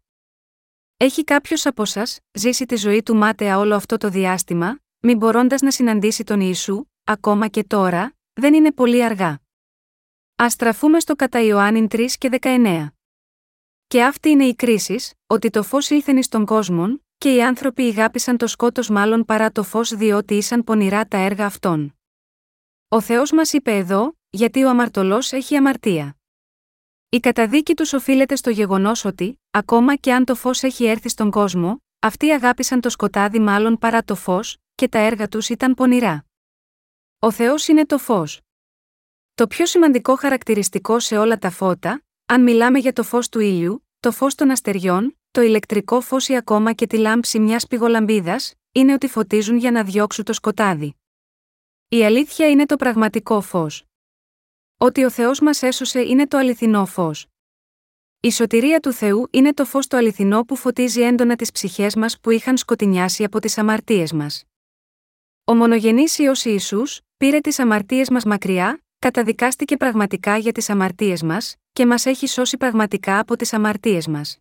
[1.01, 5.61] Έχει κάποιος από εσά ζήσει τη ζωή του μάταια όλο αυτό το διάστημα, μην μπορώντας
[5.61, 9.39] να συναντήσει τον Ιησού, ακόμα και τώρα, δεν είναι πολύ αργά.
[10.43, 12.87] Α στραφούμε στο κατά Ιωάννη 3 και 19.
[13.87, 18.37] Και αυτή είναι η κρίση, ότι το φως ήλθεν στον κόσμο, και οι άνθρωποι ηγάπησαν
[18.37, 21.99] το σκότος μάλλον παρά το φως διότι ήσαν πονηρά τα έργα αυτών.
[22.87, 26.20] Ο Θεός μας είπε εδώ, γιατί ο αμαρτωλός έχει αμαρτία.
[27.14, 31.32] Η καταδίκη τους οφείλεται στο γεγονός ότι, ακόμα και αν το φως έχει έρθει στον
[31.32, 36.26] κόσμο, αυτοί αγάπησαν το σκοτάδι μάλλον παρά το φως, και τα έργα τους ήταν πονηρά.
[37.20, 38.41] Ο Θεός είναι το φως.
[39.34, 43.88] Το πιο σημαντικό χαρακτηριστικό σε όλα τα φώτα, αν μιλάμε για το φως του ήλιου,
[43.99, 48.93] το φως των αστεριών, το ηλεκτρικό φως ή ακόμα και τη λάμψη μιας πηγολαμπίδας, είναι
[48.93, 50.95] ότι φωτίζουν για να διώξουν το σκοτάδι.
[51.88, 53.86] Η αλήθεια είναι το πραγματικό φως.
[54.84, 57.27] Ότι ο Θεός μας έσωσε είναι το αληθινό φως.
[58.19, 62.19] Η σωτηρία του Θεού είναι το φως το αληθινό που φωτίζει έντονα τις ψυχές μας
[62.19, 64.43] που είχαν σκοτεινιάσει από τις αμαρτίες μας.
[65.43, 66.82] Ο μονογενής ιό Ισού,
[67.17, 72.57] πήρε τις αμαρτίες μας μακριά, καταδικάστηκε πραγματικά για τις αμαρτίες μας, και μας έχει σώσει
[72.57, 74.39] πραγματικά από τις αμαρτίες μας.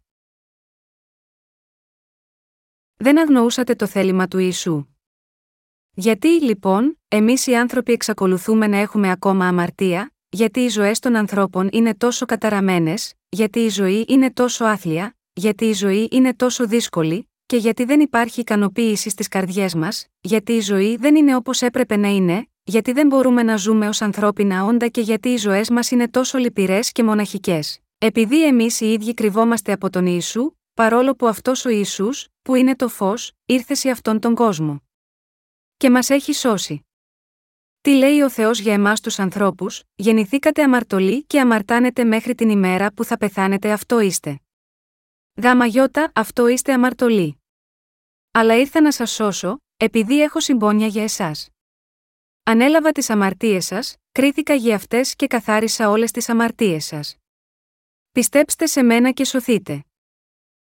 [2.96, 4.86] Δεν αγνοούσατε το θέλημα του Ιησού.
[5.90, 11.68] Γιατί, λοιπόν, εμείς οι άνθρωποι εξακολουθούμε να έχουμε ακόμα αμαρτία, γιατί οι ζωές των ανθρώπων
[11.72, 17.30] είναι τόσο καταραμένες, γιατί η ζωή είναι τόσο άθλια, γιατί η ζωή είναι τόσο δύσκολη,
[17.46, 21.96] και γιατί δεν υπάρχει ικανοποίηση στις καρδιές μας, γιατί η ζωή δεν είναι όπως έπρεπε
[21.96, 25.90] να είναι, γιατί δεν μπορούμε να ζούμε ως ανθρώπινα όντα και γιατί οι ζωές μας
[25.90, 27.78] είναι τόσο λυπηρές και μοναχικές.
[27.98, 32.76] Επειδή εμείς οι ίδιοι κρυβόμαστε από τον Ιησού, παρόλο που αυτός ο Ιησούς, που είναι
[32.76, 34.82] το φως, ήρθε σε αυτόν τον κόσμο.
[35.76, 36.84] Και μας έχει σώσει.
[37.80, 42.92] Τι λέει ο Θεός για εμάς τους ανθρώπους, γεννηθήκατε αμαρτωλοί και αμαρτάνετε μέχρι την ημέρα
[42.92, 44.40] που θα πεθάνετε, αυτό είστε.
[45.42, 45.64] Γάμα
[46.14, 47.42] αυτό είστε αμαρτωλοί.
[48.30, 51.48] Αλλά ήρθα να σας σώσω, επειδή έχω συμπόνια για εσάς.
[52.42, 57.16] Ανέλαβα τις αμαρτίες σας, κρίθηκα για αυτές και καθάρισα όλες τις αμαρτίες σας.
[58.10, 59.84] Πιστέψτε σε μένα και σωθείτε.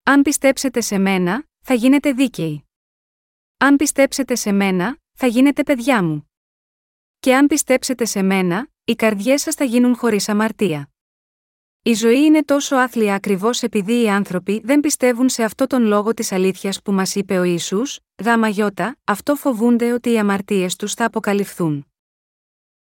[0.02, 2.64] Αν πιστέψετε σε μένα, θα γίνετε δίκαιοι.
[3.56, 6.28] Αν πιστέψετε σε μένα, θα γίνετε παιδιά μου.
[7.24, 10.88] Και αν πιστέψετε σε μένα, οι καρδιές σας θα γίνουν χωρίς αμαρτία.
[11.82, 16.14] Η ζωή είναι τόσο άθλια ακριβώς επειδή οι άνθρωποι δεν πιστεύουν σε αυτό τον λόγο
[16.14, 17.82] της αλήθειας που μας είπε ο Ισού,
[18.24, 21.86] γάμα γιώτα, αυτό φοβούνται ότι οι αμαρτίες τους θα αποκαλυφθούν.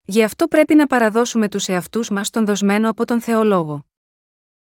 [0.05, 3.87] Γι' αυτό πρέπει να παραδώσουμε τους εαυτούς μας τον δοσμένο από τον Θεολόγο.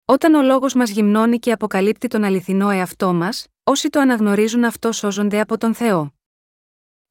[0.05, 4.91] Όταν ο λόγος μας γυμνώνει και αποκαλύπτει τον αληθινό εαυτό μας, όσοι το αναγνωρίζουν αυτό
[4.91, 6.18] σώζονται από τον Θεό.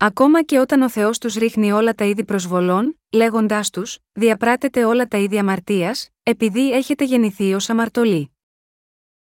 [0.01, 5.07] Ακόμα και όταν ο Θεός τους ρίχνει όλα τα είδη προσβολών, λέγοντάς τους, διαπράτετε όλα
[5.07, 8.31] τα είδη αμαρτίας, επειδή έχετε γεννηθεί ως αμαρτωλοί.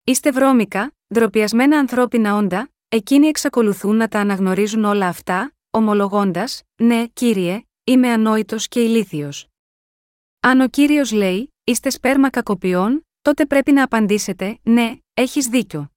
[0.03, 7.61] Είστε βρώμικα, ντροπιασμένα ανθρώπινα όντα, εκείνοι εξακολουθούν να τα αναγνωρίζουν όλα αυτά, ομολογώντας, Ναι, κύριε,
[7.83, 9.47] είμαι ανόητος και ηλίθιος.
[10.39, 15.91] Αν ο κύριος λέει, Είστε σπέρμα κακοποιών, τότε πρέπει να απαντήσετε, Ναι, έχεις δίκιο.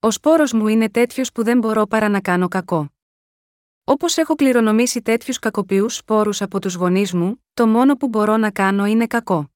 [0.00, 2.91] Ο σπόρος μου είναι τέτοιος που δεν μπορώ παρά να κάνω κακό.
[3.84, 8.50] Όπως έχω κληρονομήσει τέτοιους κακοποιούς σπόρου από τους γονείς μου, το μόνο που μπορώ να
[8.50, 9.50] κάνω είναι κακό.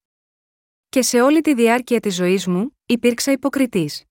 [0.89, 4.03] Και σε όλη τη διάρκεια της ζωής μου, υπήρξα υποκριτής.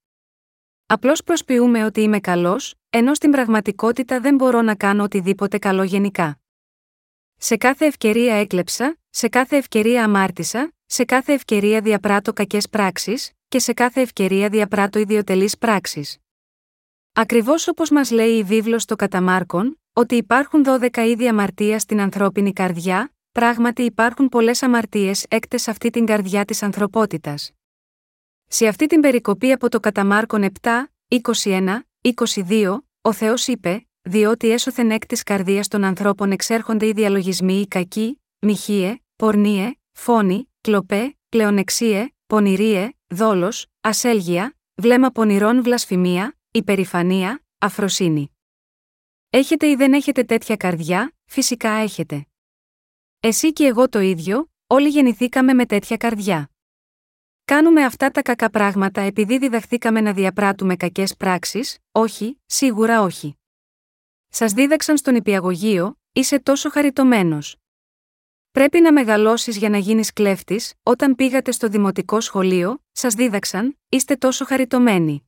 [0.87, 6.41] Απλώς προσποιούμε ότι είμαι καλός, ενώ στην πραγματικότητα δεν μπορώ να κάνω οτιδήποτε καλό γενικά.
[7.37, 13.59] Σε κάθε ευκαιρία έκλεψα, σε κάθε ευκαιρία αμάρτησα, σε κάθε ευκαιρία διαπράττω κακές πράξεις, και
[13.59, 16.19] σε κάθε ευκαιρία διαπράττω ιδιωτελείς πράξεις.
[17.13, 22.53] Ακριβώς όπως μας λέει η βίβλος στο Καταμάρκον, ότι υπάρχουν 12 είδη αμαρτίας στην ανθρώπινη
[22.53, 27.53] καρδιά, πράγματι υπάρχουν πολλές αμαρτίες έκτες σε αυτή την καρδιά της ανθρωπότητας.
[28.47, 30.69] Σε αυτή την περικοπή από το Καταμάρκον 7,
[31.43, 31.79] 21,
[32.49, 37.67] 22, ο Θεός είπε: διότι έσωθεν εκ της καρδίας των ανθρώπων εξέρχονται οι διαλογισμοί οι
[37.67, 48.36] κακοί, μοιχείε, πορνίε, φόνοι, κλοπέ, πλεονεξίε, πονηρίε, δόλος, ασέλγεια, βλέμμα πονηρών βλασφημία, υπερηφανία, αφροσύνη.
[49.31, 52.27] Έχετε ή δεν έχετε τέτοια καρδιά, φυσικά έχετε.
[53.21, 56.51] Εσύ και εγώ το ίδιο, όλοι γεννηθήκαμε με τέτοια καρδιά.
[57.45, 63.37] Κάνουμε αυτά τα κακά πράγματα επειδή διδαχθήκαμε να διαπράττουμε κακές πράξεις, όχι, σίγουρα όχι.
[64.29, 67.57] Σας δίδαξαν στον υπηαγωγείο, είσαι τόσο χαριτωμένος.
[68.51, 74.17] Πρέπει να μεγαλώσεις για να γίνεις κλέφτης, όταν πήγατε στο δημοτικό σχολείο, σας δίδαξαν, είστε
[74.17, 75.26] τόσο χαριτωμένοι.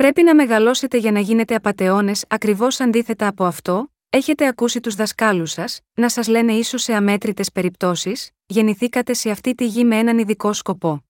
[0.00, 5.50] Πρέπει να μεγαλώσετε για να γίνετε απαταιώνες ακριβώς αντίθετα από αυτό, έχετε ακούσει τους δασκάλους
[5.50, 10.18] σας, να σας λένε ίσως σε αμέτρητες περιπτώσεις, γεννηθήκατε σε αυτή τη γη με έναν
[10.18, 11.04] ειδικό σκοπό.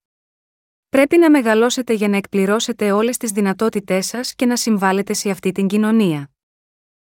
[0.89, 5.53] Πρέπει να μεγαλώσετε για να εκπληρώσετε όλες τις δυνατότητές σας και να συμβάλλετε σε αυτή
[5.53, 6.31] την κοινωνία.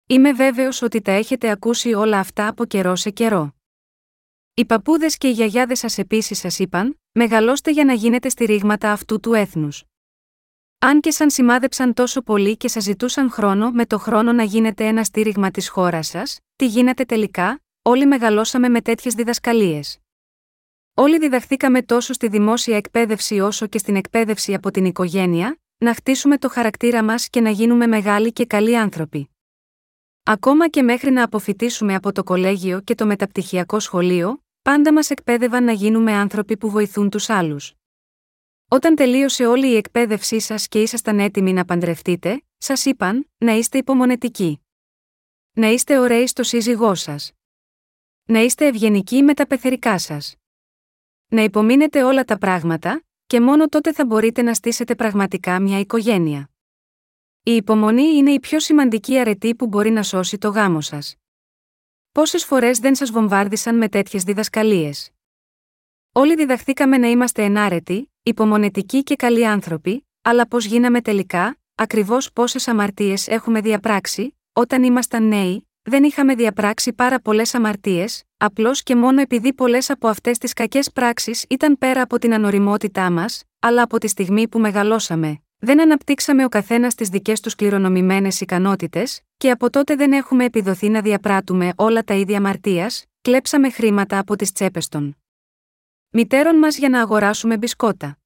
[0.06, 3.54] Είμαι βέβαιος ότι τα έχετε ακούσει όλα αυτά από καιρό σε καιρό.
[4.54, 9.20] Οι παππούδες και οι γιαγιάδες σας επίσης σας είπαν: Μεγαλώστε για να γίνετε στηρίγματα αυτού
[9.20, 9.84] του έθνους.
[10.84, 14.86] Αν και σαν σημάδεψαν τόσο πολύ και σας ζητούσαν χρόνο με το χρόνο να γίνετε
[14.86, 19.98] ένα στήριγμα της χώρας σας, τι γίνεται τελικά, όλοι μεγαλώσαμε με τέτοιες διδασκαλίες.
[20.94, 26.38] Όλοι διδαχθήκαμε τόσο στη δημόσια εκπαίδευση όσο και στην εκπαίδευση από την οικογένεια, να χτίσουμε
[26.38, 29.30] το χαρακτήρα μας και να γίνουμε μεγάλοι και καλοί άνθρωποι.
[30.22, 35.64] Ακόμα και μέχρι να αποφυτίσουμε από το κολέγιο και το μεταπτυχιακό σχολείο, πάντα μας εκπαίδευαν
[35.64, 37.74] να γίνουμε άνθρωποι που βοηθούν τους άλλους.
[38.72, 43.78] Όταν τελείωσε όλη η εκπαίδευσή σας και ήσασταν έτοιμοι να παντρευτείτε, σας είπαν να είστε
[43.78, 44.66] υπομονετικοί.
[45.52, 47.32] Να είστε ωραίοι στο σύζυγό σας.
[48.24, 50.36] Να είστε ευγενικοί με τα πεθερικά σας.
[51.26, 56.50] Να υπομείνετε όλα τα πράγματα, και μόνο τότε θα μπορείτε να στήσετε πραγματικά μια οικογένεια.
[57.42, 61.16] Η υπομονή είναι η πιο σημαντική αρετή που μπορεί να σώσει το γάμο σας.
[62.12, 65.10] Πόσες φορές δεν σας βομβάρδισαν με τέτοιες διδασκαλίες;
[66.12, 72.68] Όλοι διδαχθήκαμε να είμαστε ενάρετοι, υπομονετικοί και καλοί άνθρωποι, αλλά πώς γίναμε τελικά, ακριβώς πόσες
[72.68, 79.20] αμαρτίες έχουμε διαπράξει, όταν ήμασταν νέοι, δεν είχαμε διαπράξει πάρα πολλές αμαρτίες, απλώς και μόνο
[79.20, 83.98] επειδή πολλές από αυτές τις κακές πράξεις ήταν πέρα από την ανοριμότητά μας, αλλά από
[83.98, 89.70] τη στιγμή που μεγαλώσαμε, δεν αναπτύξαμε ο καθένας τις δικές του κληρονομημένες ικανότητες, και από
[89.70, 94.88] τότε δεν έχουμε επιδοθεί να διαπράττουμε όλα τα ίδια αμαρτίας, κλέψαμε χρήματα από τις τσέπες
[94.88, 95.16] των
[96.14, 98.18] μητέρων μας για να αγοράσουμε μπισκότα.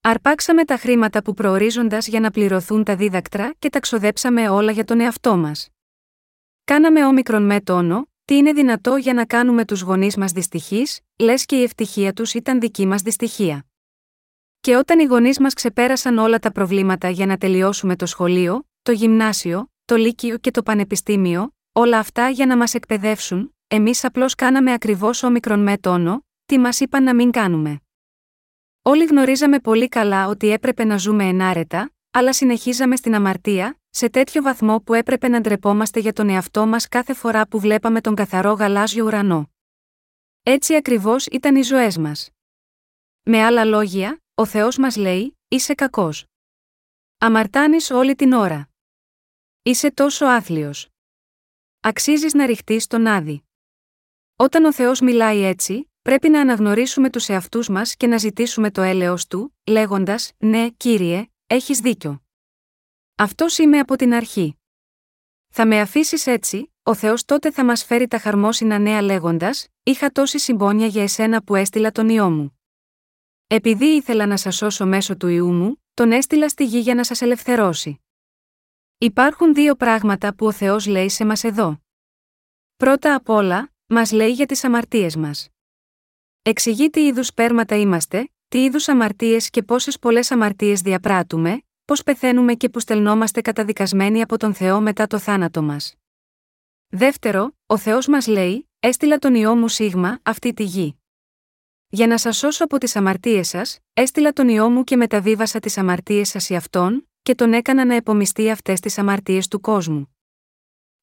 [0.00, 4.84] Αρπάξαμε τα χρήματα που προορίζοντας για να πληρωθούν τα δίδακτρα και τα ξοδέψαμε όλα για
[4.84, 5.68] τον εαυτό μας.
[6.64, 11.46] Κάναμε όμικρον με τόνο, τι είναι δυνατό για να κάνουμε τους γονείς μας δυστυχείς, λες
[11.46, 13.66] και η ευτυχία τους ήταν δική μας δυστυχία.
[14.60, 18.92] Και όταν οι γονείς μας ξεπέρασαν όλα τα προβλήματα για να τελειώσουμε το σχολείο, το
[18.92, 24.72] γυμνάσιο, το λύκειο και το πανεπιστήμιο, όλα αυτά για να μας εκπαιδεύσουν, εμείς απλώς κάναμε
[24.72, 27.80] ακριβώς όμικρον με τόνο, τι μας είπαν να μην κάνουμε.
[28.82, 34.42] Όλοι γνωρίζαμε πολύ καλά ότι έπρεπε να ζούμε ενάρετα, αλλά συνεχίζαμε στην αμαρτία, σε τέτοιο
[34.42, 38.52] βαθμό που έπρεπε να ντρεπόμαστε για τον εαυτό μας κάθε φορά που βλέπαμε τον καθαρό
[38.52, 39.50] γαλάζιο ουρανό.
[40.42, 42.30] Έτσι ακριβώς ήταν οι ζωές μας.
[43.22, 46.24] Με άλλα λόγια, ο Θεός μας λέει: Είσαι κακός.
[47.18, 48.68] Αμαρτάνεις όλη την ώρα.
[49.62, 50.88] Είσαι τόσο άθλιος.
[51.80, 53.42] Αξίζεις να ρηχτείς στον άδει.
[54.36, 58.82] Όταν ο Θεός μιλάει έτσι, πρέπει να αναγνωρίσουμε τους εαυτούς μας και να ζητήσουμε το
[58.82, 62.22] έλεος του, λέγοντας: Ναι, κύριε, έχεις δίκιο.
[63.16, 64.56] Αυτός είμαι από την αρχή.
[65.48, 70.10] Θα με αφήσεις έτσι, ο Θεός τότε θα μας φέρει τα χαρμόσυνα νέα λέγοντας: Είχα
[70.10, 72.58] τόση συμπόνια για εσένα που έστειλα τον ιό μου.
[73.46, 77.04] Επειδή ήθελα να σας σώσω μέσω του ιού μου, τον έστειλα στη γη για να
[77.04, 78.00] σας ελευθερώσει.
[78.98, 81.82] Υπάρχουν δύο πράγματα που ο Θεός λέει σε μας εδώ.
[82.76, 85.51] Πρώτα απ' όλα, μας λέει για τις αμαρτίες μας.
[86.44, 92.54] Εξηγεί τι είδους σπέρματα είμαστε, τι είδους αμαρτίες και πόσες πολλές αμαρτίες διαπράττουμε, πώς πεθαίνουμε
[92.54, 95.94] και που στελνόμαστε καταδικασμένοι από τον Θεό μετά το θάνατο μας.
[96.88, 101.00] Δεύτερο, ο Θεός μας λέει: Έστειλα τον ιό μου σίγμα, αυτή τη γη.
[101.88, 105.78] Για να σας σώσω από τις αμαρτίες σας, έστειλα τον ιό μου και μεταβίβασα τις
[105.78, 110.16] αμαρτίες σας σε αυτόν, και τον έκανα να επομιστεί αυτές τις αμαρτίες του κόσμου.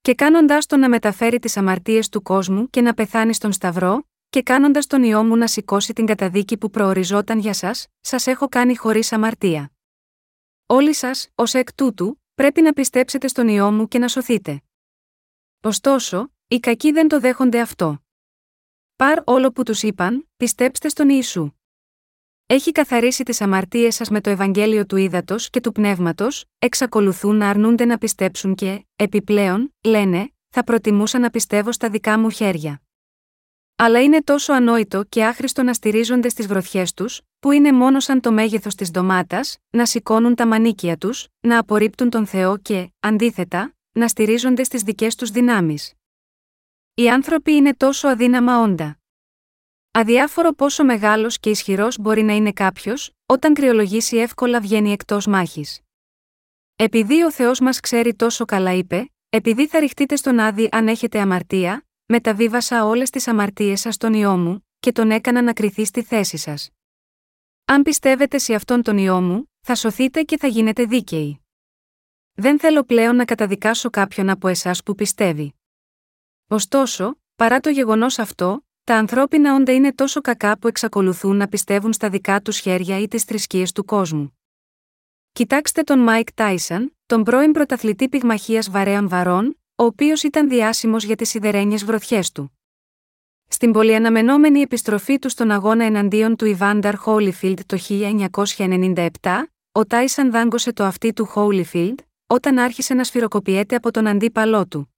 [0.01, 4.43] Και κάνοντάς τον να μεταφέρει τις αμαρτίες του κόσμου και να πεθάνει στον Σταυρό, και
[4.43, 8.75] κάνοντας τον ιό μου να σηκώσει την καταδίκη που προοριζόταν για σας, σας έχω κάνει
[8.75, 9.71] χωρίς αμαρτία.
[10.65, 14.61] Όλοι σας, ως εκ τούτου, πρέπει να πιστέψετε στον ιό μου και να σωθείτε.
[15.61, 18.03] Ωστόσο, οι κακοί δεν το δέχονται αυτό.
[18.95, 21.51] Πάρ όλο που τους είπαν, πιστέψτε στον Ιησού.
[22.45, 27.49] έχει καθαρίσει τις αμαρτίες σας με το Ευαγγέλιο του Ήδατος και του Πνεύματος, εξακολουθούν να
[27.49, 32.81] αρνούνται να πιστέψουν και, επιπλέον, λένε, θα προτιμούσα να πιστεύω στα δικά μου χέρια.
[33.81, 38.21] Αλλά είναι τόσο ανόητο και άχρηστο να στηρίζονται στις βροθιέ τους, που είναι μόνο σαν
[38.21, 43.75] το μέγεθος της ντομάτας, να σηκώνουν τα μανίκια τους, να απορρίπτουν τον Θεό και, αντίθετα,
[43.91, 45.93] να στηρίζονται στις δικές τους δυνάμεις.
[46.93, 48.99] Οι άνθρωποι είναι τόσο αδύναμα όντα.
[49.91, 55.81] Αδιάφορο πόσο μεγάλος και ισχυρός μπορεί να είναι κάποιος, όταν κρυολογήσει εύκολα βγαίνει εκτός μάχης.
[56.75, 61.19] Επειδή ο Θεός μας ξέρει τόσο καλά, είπε, επειδή θα ρηχτείτε στον άδει αν έχετε
[61.19, 66.03] αμαρτία, μεταβίβασα όλες τις αμαρτίες σας στον Υιό μου, και τον έκανα να κρυθεί στη
[66.03, 66.69] θέση σας.
[67.65, 71.39] Αν πιστεύετε σε αυτόν τον Υιό μου, θα σωθείτε και θα γίνετε δίκαιοι.
[72.33, 75.53] Δεν θέλω πλέον να καταδικάσω κάποιον από εσάς που πιστεύει.
[76.47, 81.93] Ωστόσο, παρά το γεγονός αυτό, τα ανθρώπινα όντα είναι τόσο κακά που εξακολουθούν να πιστεύουν
[81.93, 84.39] στα δικά τους χέρια ή τις θρησκείες του κόσμου.
[85.31, 91.15] Κοιτάξτε τον Μάικ Τάισαν, τον πρώην πρωταθλητή πυγμαχίας βαρέων βαρών, ο οποίος ήταν διάσημος για
[91.15, 92.59] τις σιδερένιες γροθιές του.
[93.47, 99.07] Στην πολυαναμενόμενη επιστροφή του στον αγώνα εναντίον του Ιβάνταρ Χόλιφιλντ το 1997,
[99.71, 104.95] ο Τάισαν δάγκωσε το αυτί του Χόλιφιλντ, όταν άρχισε να σφυροκοπιέται από τον αντίπαλό του.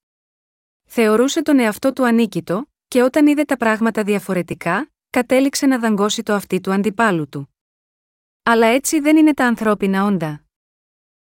[0.87, 6.33] Θεωρούσε τον εαυτό του ανίκητο, και όταν είδε τα πράγματα διαφορετικά, κατέληξε να δαγκώσει το
[6.33, 7.55] αυτί του αντιπάλου του.
[8.43, 10.43] Αλλά έτσι δεν είναι τα ανθρώπινα όντα.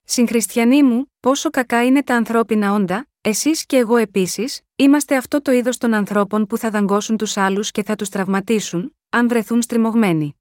[0.04, 5.52] Συγχριστιανοί μου, πόσο κακά είναι τα ανθρώπινα όντα, εσείς και εγώ επίσης, είμαστε αυτό το
[5.52, 10.36] είδος των ανθρώπων που θα δαγκώσουν τους άλλους και θα τους τραυματίσουν, αν βρεθούν στριμωγμένοι.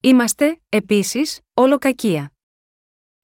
[0.00, 2.32] Είμαστε, επίσης, όλο κακία.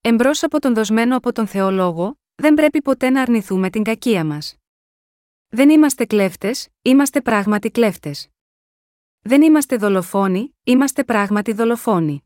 [0.00, 4.56] Εμπρός από τον δοσμένο από τον Θεολόγο, δεν πρέπει ποτέ να αρνηθούμε την κακία μας.
[5.48, 8.28] Δεν είμαστε κλέφτες, είμαστε πράγματι κλέφτες.
[9.20, 12.22] Δεν είμαστε δολοφόνοι, είμαστε πράγματι δολοφόνοι.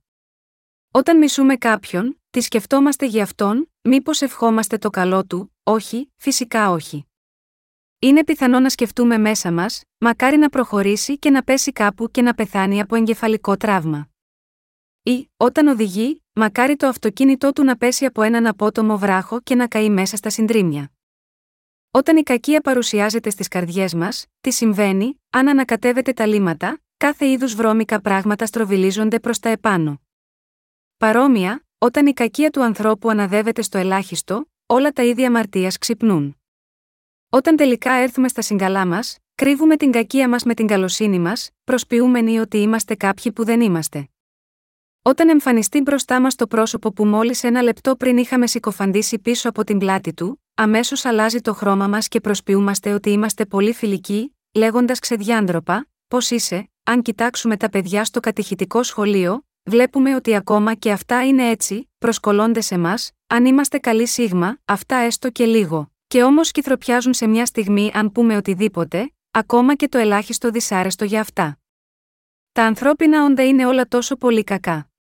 [0.91, 7.07] Όταν μισούμε κάποιον, τι σκεφτόμαστε για αυτόν, μήπως ευχόμαστε το καλό του, όχι, φυσικά όχι.
[7.99, 12.35] Είναι πιθανό να σκεφτούμε μέσα μας, μακάρι να προχωρήσει και να πέσει κάπου και να
[12.35, 14.09] πεθάνει από εγκεφαλικό τραύμα.
[15.03, 19.69] Ή, όταν οδηγεί, μακάρι το αυτοκίνητό του να πέσει από έναν απότομο βράχο και να
[19.69, 20.93] καεί μέσα στα συντρίμια.
[21.91, 27.55] Όταν η κακία παρουσιάζεται στις καρδιές μας, τι συμβαίνει, αν ανακατεύεται τα λίματα, κάθε είδους
[27.55, 30.01] βρώμικα πράγματα στροβιλίζονται προς τα επάνω.
[30.97, 36.37] Παρόμοια, όταν η κακία του ανθρώπου αναδεύεται στο ελάχιστο, όλα τα ίδια αμαρτίας ξυπνούν.
[37.29, 42.39] Όταν τελικά έρθουμε στα συγκαλά μας, κρύβουμε την κακία μας με την καλοσύνη μας, προσποιούμενοι
[42.39, 44.09] ότι είμαστε κάποιοι που δεν είμαστε.
[45.03, 49.65] Όταν εμφανιστεί μπροστά μας το πρόσωπο που μόλις ένα λεπτό πριν είχαμε συκοφαντήσει πίσω από
[49.65, 54.99] την πλάτη του, αμέσως αλλάζει το χρώμα μας και προσποιούμαστε ότι είμαστε πολύ φιλικοί, λέγοντας
[54.99, 61.27] ξεδιάντροπα, πώς είσαι, αν κοιτάξουμε τα παιδιά στο κατηχητικό σχολείο, βλέπουμε ότι ακόμα και αυτά
[61.27, 62.95] είναι έτσι, προσκολώνται σε μα,
[63.35, 65.93] αν είμαστε καλή σίγμα, αυτά έστω και λίγο.
[66.07, 71.21] Και όμως κυθροπιάζουν σε μια στιγμή αν πούμε οτιδήποτε, ακόμα και το ελάχιστο δυσάρεστο για
[71.21, 71.59] αυτά.
[72.53, 74.91] Τα ανθρώπινα όντα είναι όλα τόσο πολύ κακά.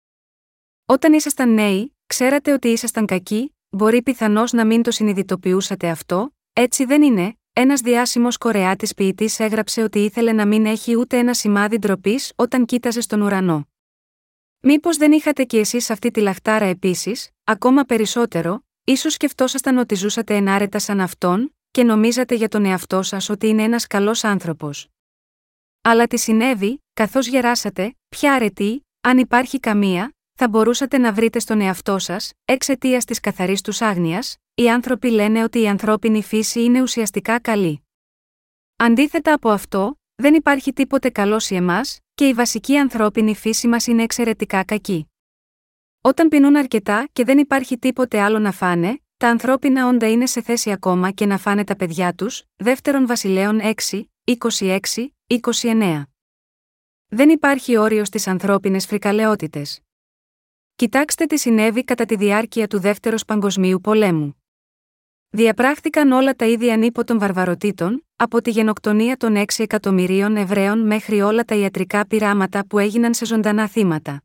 [0.86, 6.84] Όταν ήσασταν νέοι, ξέρατε ότι ήσασταν κακοί, μπορεί πιθανώς να μην το συνειδητοποιούσατε αυτό, έτσι
[6.84, 7.36] δεν είναι.
[7.52, 12.64] Ένας διάσημος Κορεάτης ποιητής έγραψε ότι ήθελε να μην έχει ούτε ένα σημάδι ντροπής όταν
[12.64, 13.71] κοίταζε στον ουρανό.
[14.64, 20.36] Μήπως δεν είχατε κι εσείς αυτή τη λαχτάρα επίσης, ακόμα περισσότερο, ίσως σκεφτόσασταν ότι ζούσατε
[20.36, 24.88] ενάρετα σαν αυτόν, και νομίζατε για τον εαυτό σας ότι είναι ένας καλός άνθρωπος.
[25.82, 31.60] Αλλά τι συνέβη, καθώς γεράσατε, ποια αρετή, αν υπάρχει καμία, θα μπορούσατε να βρείτε στον
[31.60, 36.82] εαυτό σας, εξαιτίας της καθαρής τους άγνοιας, οι άνθρωποι λένε ότι η ανθρώπινη φύση είναι
[36.82, 37.86] ουσιαστικά καλή.
[38.76, 43.86] Αντίθετα από αυτό, δεν υπάρχει τίποτε καλό σε εμάς, και η βασική ανθρώπινη φύση μας
[43.86, 45.06] είναι εξαιρετικά κακή.
[46.00, 50.42] Όταν πεινούν αρκετά και δεν υπάρχει τίποτε άλλο να φάνε, τα ανθρώπινα όντα είναι σε
[50.42, 54.78] θέση ακόμα και να φάνε τα παιδιά τους, δεύτερον Βασιλέων 6, 26,
[55.60, 56.02] 29.
[57.08, 59.80] Δεν υπάρχει όριο στις ανθρώπινες φρικαλαιότητες.
[60.76, 64.41] Κοιτάξτε τι συνέβη κατά τη διάρκεια του Δεύτερου Παγκοσμίου Πολέμου.
[65.34, 71.20] Διαπράχθηκαν όλα τα ίδια ανίπο των βαρβαροτήτων, από τη γενοκτονία των 6 εκατομμυρίων Εβραίων μέχρι
[71.20, 74.22] όλα τα ιατρικά πειράματα που έγιναν σε ζωντανά θύματα.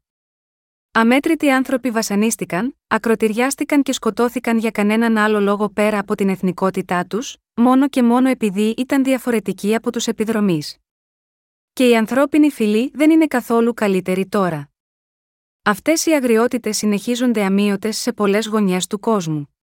[0.92, 7.38] Αμέτρητοι άνθρωποι βασανίστηκαν, ακροτηριάστηκαν και σκοτώθηκαν για κανέναν άλλο λόγο πέρα από την εθνικότητά τους,
[7.54, 10.78] μόνο και μόνο επειδή ήταν διαφορετικοί από τους επιδρομείς.
[11.74, 14.70] Και η ανθρώπινη φυλή δεν είναι καθόλου καλύτερη τώρα.
[15.64, 19.57] Αυτές οι αγριότητες συνεχίζονται αμύωτες σε πολλές γωνιές του κόσμου.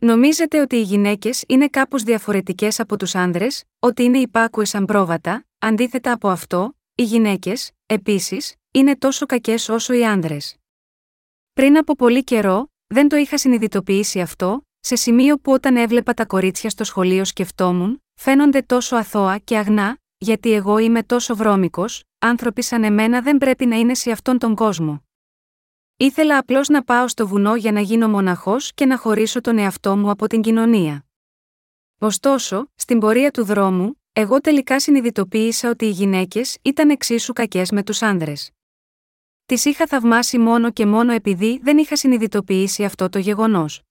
[0.00, 5.46] Νομίζετε ότι οι γυναίκες είναι κάπως διαφορετικές από τους άνδρες, ότι είναι υπάκουες σαν πρόβατα,
[5.58, 10.56] αντίθετα από αυτό, οι γυναίκες, επίσης, είναι τόσο κακές όσο οι άνδρες.
[11.52, 16.26] Πριν από πολύ καιρό, δεν το είχα συνειδητοποιήσει αυτό, σε σημείο που όταν έβλεπα τα
[16.26, 22.62] κορίτσια στο σχολείο σκεφτόμουν, φαίνονται τόσο αθώα και αγνά, γιατί εγώ είμαι τόσο βρώμικος, άνθρωποι
[22.62, 25.07] σαν εμένα δεν πρέπει να είναι σε αυτόν τον κόσμο.
[26.00, 29.96] Ήθελα απλώς να πάω στο βουνό για να γίνω μοναχός και να χωρίσω τον εαυτό
[29.96, 31.06] μου από την κοινωνία.
[31.98, 37.82] Ωστόσο, στην πορεία του δρόμου, εγώ τελικά συνειδητοποίησα ότι οι γυναίκες ήταν εξίσου κακές με
[37.82, 38.50] τους άνδρες.
[39.46, 43.82] Τις είχα θαυμάσει μόνο και μόνο επειδή δεν είχα συνειδητοποιήσει αυτό το γεγονός.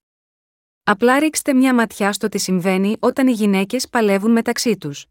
[0.84, 5.05] Απλά ρίξτε μια ματιά στο τι συμβαίνει όταν οι γυναίκες παλεύουν μεταξύ τους.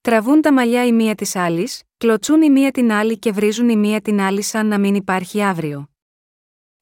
[0.00, 3.76] Τραβούν τα μαλλιά η μία της άλλης, κλωτσούν η μία την άλλη και βρίζουν η
[3.76, 5.90] μία την άλλη σαν να μην υπάρχει αύριο.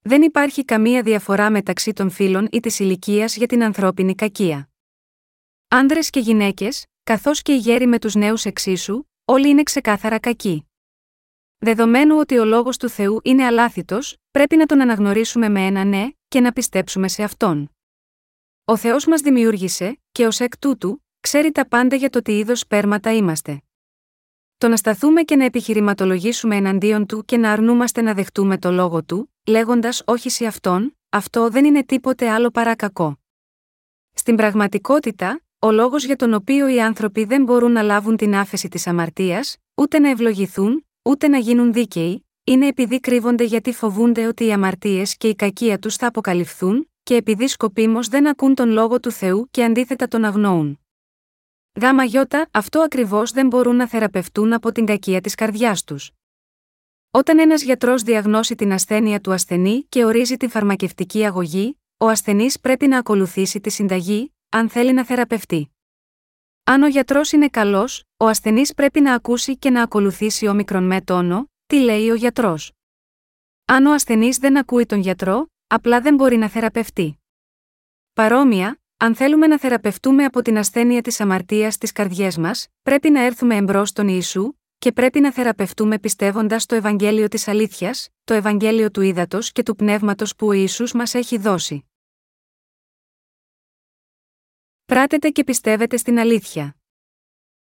[0.07, 4.69] Δεν υπάρχει καμία διαφορά μεταξύ των φίλων ή της ηλικίας για την ανθρώπινη κακία.
[5.69, 10.69] Άνδρες και γυναίκες, καθώς και οι γέροι με τους νέους εξίσου, όλοι είναι ξεκάθαρα κακοί.
[11.59, 16.09] Δεδομένου ότι ο λόγος του Θεού είναι αλάθητος, πρέπει να τον αναγνωρίσουμε με ένα ναι
[16.29, 17.71] και να πιστέψουμε σε αυτόν.
[18.65, 22.61] Ο Θεός μας δημιούργησε, και ως εκ τούτου, ξέρει τα πάντα για το τι είδος
[22.61, 23.63] σπέρματα είμαστε.
[24.57, 29.05] Το να σταθούμε και να επιχειρηματολογήσουμε εναντίον του και να αρνούμαστε να δεχτούμε το λόγο
[29.05, 33.19] του, λέγοντας όχι σε αυτόν, αυτό δεν είναι τίποτε άλλο παρά κακό.
[34.13, 38.69] Στην πραγματικότητα, ο λόγος για τον οποίο οι άνθρωποι δεν μπορούν να λάβουν την άφεση
[38.69, 44.45] της αμαρτίας, ούτε να ευλογηθούν, ούτε να γίνουν δίκαιοι, είναι επειδή κρύβονται γιατί φοβούνται ότι
[44.45, 49.01] οι αμαρτίες και η κακία τους θα αποκαλυφθούν, και επειδή σκοπίμως δεν ακούν τον λόγο
[49.01, 50.79] του Θεού και αντίθετα τον αγνοούν.
[51.81, 56.11] Γάμα γιώτα, αυτό ακριβώς δεν μπορούν να θεραπευτούν από την κακία της καρδιάς τους.
[57.17, 62.61] Όταν ένας γιατρός διαγνώσει την ασθένεια του ασθενή και ορίζει την φαρμακευτική αγωγή, ο ασθενής
[62.61, 65.71] πρέπει να ακολουθήσει τη συνταγή, αν θέλει να θεραπευτεί.
[66.65, 71.01] Αν ο γιατρός είναι καλός, ο ασθενής πρέπει να ακούσει και να ακολουθήσει όμικρον με
[71.01, 72.73] τόνο, τι λέει ο γιατρός.
[73.65, 77.19] Αν ο ασθενής δεν ακούει τον γιατρό, απλά δεν μπορεί να θεραπευτεί.
[78.13, 83.21] Παρόμοια, αν θέλουμε να θεραπευτούμε από την ασθένεια της αμαρτίας στι καρδιέ μας, πρέπει να
[83.21, 84.53] έρθουμε εμπρός στον Ιησού,
[84.85, 89.77] και πρέπει να θεραπευτούμε πιστεύοντας το Ευαγγέλιο της Αλήθειας, το Ευαγγέλιο του Ήδατος και του
[89.77, 91.85] Πνεύματος που ο Ιησούς μας έχει δώσει.
[94.85, 96.77] Πράτετε και πιστεύετε στην αλήθεια.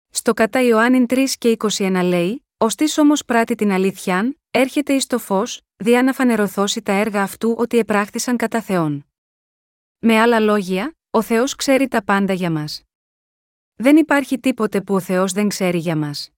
[0.09, 5.05] Στο κατά Ιωάννην 3 και 21 λέει, «Ω τη όμως πράττει την αλήθειαν, έρχεται εις
[5.05, 9.05] το φως, διά να φανερωθώσει τα έργα αυτού ότι επράχθησαν κατά Θεόν.
[9.99, 12.83] Με άλλα λόγια, ο Θεός ξέρει τα πάντα για μας.
[13.75, 16.31] Δεν υπάρχει τίποτε που ο Θεός δεν ξέρει για μας.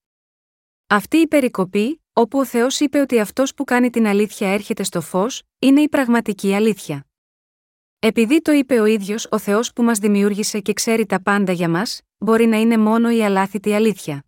[0.91, 5.01] Αυτή η περικοπή, όπου ο Θεός είπε ότι αυτός που κάνει την αλήθεια έρχεται στο
[5.01, 7.05] φως, είναι η πραγματική αλήθεια.
[7.99, 11.69] Επειδή το είπε ο ίδιος ο Θεός που μας δημιούργησε και ξέρει τα πάντα για
[11.69, 14.25] μας, μπορεί να είναι μόνο η αλάθητη αλήθεια.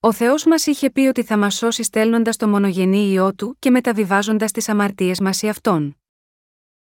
[0.00, 3.70] Ο Θεός μας είχε πει ότι θα μας σώσει στέλνοντας το μονογενή ιό του και
[3.70, 5.96] μεταβιβάζοντας τις αμαρτίες μας σε αυτόν.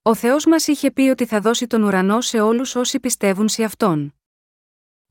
[0.03, 3.65] Ο Θεός μας είχε πει ότι θα δώσει τον ουρανό σε όλους όσοι πιστεύουν σε
[3.65, 4.15] αυτόν.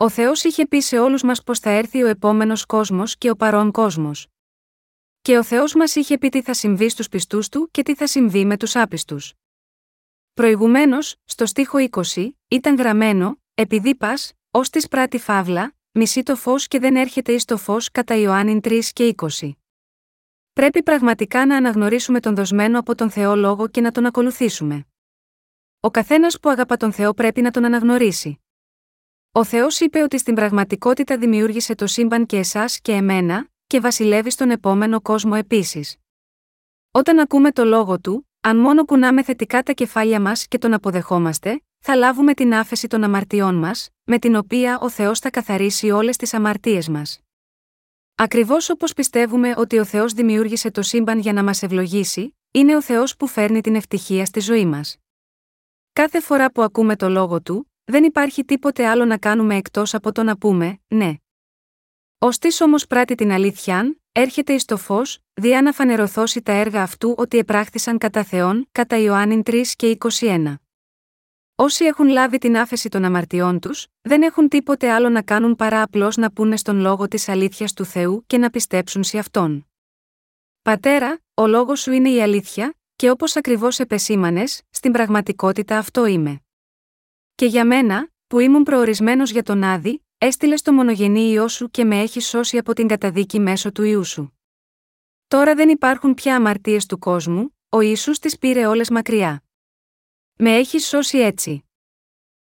[0.02, 3.36] Ο Θεός είχε πει σε όλους μας πω θα έρθει ο επόμενος κόσμος και ο
[3.36, 4.28] παρόν κόσμος.
[5.22, 8.08] Και ο Θεός μας είχε πει τι θα συμβεί στους πιστούς του και τι θα
[8.08, 9.34] συμβεί με τους άπιστους.
[10.34, 11.78] Προηγουμένως, στο στίχο
[12.14, 17.32] 20, ήταν γραμμένο, επειδή πας, ως της πράτη φαύλα, μισεί το φως και δεν έρχεται
[17.32, 19.52] εις το φως κατά Ιωάννην 3 και 20.
[20.54, 24.86] Πρέπει πραγματικά να αναγνωρίσουμε τον δοσμένο από τον Θεό λόγο και να τον ακολουθήσουμε.
[25.80, 28.39] Ο καθένας που αγαπά τον Θεό πρέπει να τον αναγνωρίσει.
[29.34, 34.29] Ο Θεός είπε ότι στην πραγματικότητα δημιούργησε το σύμπαν και εσάς και εμένα, και βασιλεύει
[34.29, 35.95] στον επόμενο κόσμο επίσης.
[36.91, 41.61] Όταν ακούμε το λόγο του, αν μόνο κουνάμε θετικά τα κεφάλια μας και τον αποδεχόμαστε,
[41.79, 46.17] θα λάβουμε την άφεση των αμαρτιών μας, με την οποία ο Θεός θα καθαρίσει όλες
[46.17, 47.19] τις αμαρτίες μας.
[48.15, 52.82] Ακριβώς όπως πιστεύουμε ότι ο Θεός δημιούργησε το σύμπαν για να μας ευλογήσει, είναι ο
[52.82, 54.97] Θεός που φέρνει την ευτυχία στη ζωή μας.
[55.93, 60.11] Κάθε φορά που ακούμε το λόγο του, δεν υπάρχει τίποτε άλλο να κάνουμε εκτός από
[60.11, 61.13] το να πούμε, ναι.
[62.17, 66.82] Ω τη όμως πράττει την αλήθεια, έρχεται εις το φως, διά να φανερωθώσει τα έργα
[66.82, 70.55] αυτού ότι επράχθησαν κατά Θεόν, κατά Ιωάννην 3 και 21.
[71.55, 75.82] Όσοι έχουν λάβει την άφεση των αμαρτιών τους, δεν έχουν τίποτε άλλο να κάνουν παρά
[75.82, 79.67] απλώς να πούνε στον λόγο της αλήθειας του Θεού και να πιστέψουν σε αυτόν.
[80.61, 86.41] Πατέρα, ο λόγος σου είναι η αλήθεια, και όπως ακριβώς επεσήμανες, στην πραγματικότητα αυτό είμαι.
[87.41, 91.83] Και για μένα, που ήμουν προορισμένος για τον Άδη, έστειλε το μονογενή ιό σου και
[91.83, 94.39] με έχει σώσει από την καταδίκη μέσω του ιού σου.
[95.27, 99.43] Τώρα δεν υπάρχουν πια αμαρτίες του κόσμου, ο Ιησούς τις πήρε όλες μακριά.
[100.37, 101.65] Με έχει σώσει έτσι.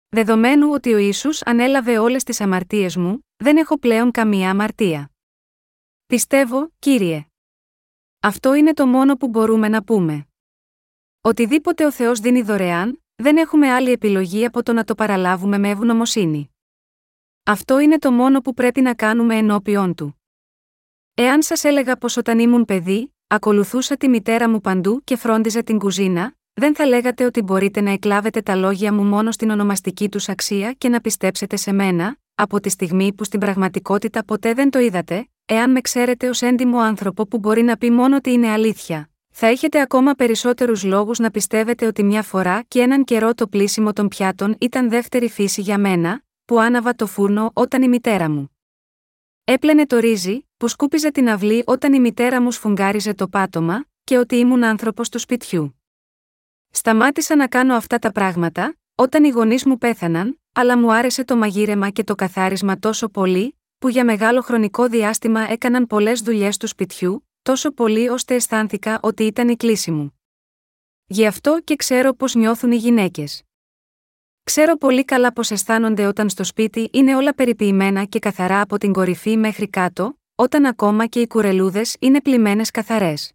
[0.09, 5.11] Δεδομένου ότι ο Ιησούς ανέλαβε όλες τις αμαρτίες μου, δεν έχω πλέον καμία αμαρτία.
[6.07, 7.27] Πιστεύω, Κύριε.
[8.21, 10.27] Αυτό είναι το μόνο που μπορούμε να πούμε.
[11.21, 15.69] Οτιδήποτε ο Θεός δίνει δωρεάν, δεν έχουμε άλλη επιλογή από το να το παραλάβουμε με
[15.69, 16.51] ευγνωμοσύνη.
[17.45, 20.21] Αυτό είναι το μόνο που πρέπει να κάνουμε ενώπιον του.
[21.15, 25.79] Εάν σας έλεγα πως όταν ήμουν παιδί, ακολουθούσα τη μητέρα μου παντού και φρόντιζα την
[25.79, 30.29] κουζίνα, δεν θα λέγατε ότι μπορείτε να εκλάβετε τα λόγια μου μόνο στην ονομαστική τους
[30.29, 34.79] αξία και να πιστέψετε σε μένα, από τη στιγμή που στην πραγματικότητα ποτέ δεν το
[34.79, 39.09] είδατε, εάν με ξέρετε ως έντιμο άνθρωπο που μπορεί να πει μόνο ότι είναι αλήθεια,
[39.37, 43.93] θα έχετε ακόμα περισσότερους λόγους να πιστεύετε ότι μια φορά και έναν καιρό το πλήσιμο
[43.93, 48.57] των πιάτων ήταν δεύτερη φύση για μένα, που άναβα το φούρνο όταν η μητέρα μου.
[49.45, 54.19] Έπλαινε το ρύζι, που σκούπιζε την αυλή όταν η μητέρα μου σφουγγάριζε το πάτωμα, και
[54.19, 55.81] ότι ήμουν άνθρωπος του σπιτιού.
[56.71, 61.37] Σταμάτησα να κάνω αυτά τα πράγματα, όταν οι γονείς μου πέθαναν, αλλά μου άρεσε το
[61.37, 66.67] μαγείρεμα και το καθάρισμα τόσο πολύ, που για μεγάλο χρονικό διάστημα έκαναν πολλές δουλειές του
[66.67, 70.21] σπιτιού, τόσο πολύ ώστε αισθάνθηκα ότι ήταν η κλίση μου.
[71.07, 73.43] Γι' αυτό και ξέρω πώς νιώθουν οι γυναίκες.
[74.45, 78.93] Ξέρω πολύ καλά πώς αισθάνονται όταν στο σπίτι είναι όλα περιποιημένα και καθαρά από την
[78.93, 83.33] κορυφή μέχρι κάτω, όταν ακόμα και οι κουρελούδες είναι πλημμένες καθαρές.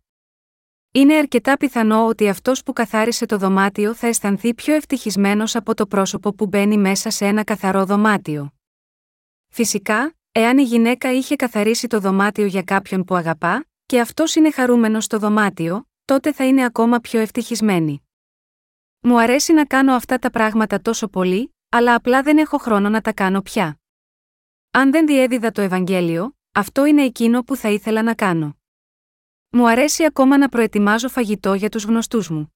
[0.92, 5.88] Είναι αρκετά πιθανό ότι αυτός που καθάρισε το δωμάτιο θα αισθανθεί πιο ευτυχισμένος από το
[5.88, 8.54] πρόσωπο που μπαίνει μέσα σε ένα καθαρό δωμάτιο.
[9.48, 14.52] Φυσικά, εάν η γυναίκα είχε καθαρίσει το δωμάτιο για κάποιον που αγαπά, και αυτός είναι
[14.52, 18.08] χαρούμενος στο δωμάτιο, τότε θα είναι ακόμα πιο ευτυχισμένη.
[19.00, 23.02] Μου αρέσει να κάνω αυτά τα πράγματα τόσο πολύ, αλλά απλά δεν έχω χρόνο να
[23.02, 23.80] τα κάνω πια.
[24.72, 28.58] Αν δεν διέδιδα το Ευαγγέλιο, αυτό είναι εκείνο που θα ήθελα να κάνω.
[29.50, 32.54] Μου αρέσει ακόμα να προετοιμάζω φαγητό για τους γνωστούς μου.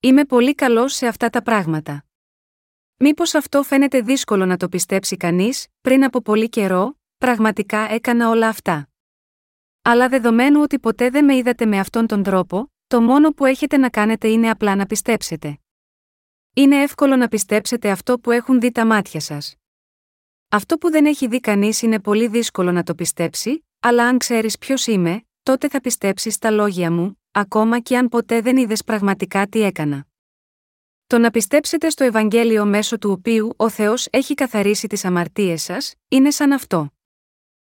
[0.00, 2.04] Είμαι πολύ καλός σε αυτά τα πράγματα.
[2.96, 8.48] Μήπως αυτό φαίνεται δύσκολο να το πιστέψει κανείς, πριν από πολύ καιρό, πραγματικά έκανα όλα
[8.48, 8.88] αυτά.
[9.88, 13.76] Αλλά δεδομένου ότι ποτέ δεν με είδατε με αυτόν τον τρόπο, το μόνο που έχετε
[13.76, 15.58] να κάνετε είναι απλά να πιστέψετε.
[16.54, 19.54] Είναι εύκολο να πιστέψετε αυτό που έχουν δει τα μάτια σας.
[20.48, 24.58] Αυτό που δεν έχει δει κανείς είναι πολύ δύσκολο να το πιστέψει, αλλά αν ξέρεις
[24.58, 29.46] ποιος είμαι, τότε θα πιστέψεις τα λόγια μου, ακόμα και αν ποτέ δεν είδες πραγματικά
[29.46, 30.06] τι έκανα.
[31.06, 35.94] Το να πιστέψετε στο Ευαγγέλιο μέσω του οποίου ο Θεός έχει καθαρίσει τις αμαρτίες σας,
[36.08, 36.90] είναι σαν αυτό.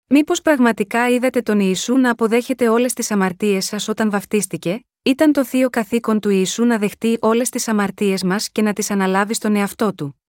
[0.09, 5.45] Μήπως πραγματικά είδατε τον Ιησού να αποδέχεται όλες τις αμαρτίες σας όταν βαφτίστηκε, ήταν το
[5.45, 9.55] θείο καθήκον του Ιησού να δεχτεί όλες τις αμαρτίες μας και να τις αναλάβει στον
[9.55, 10.21] εαυτό του.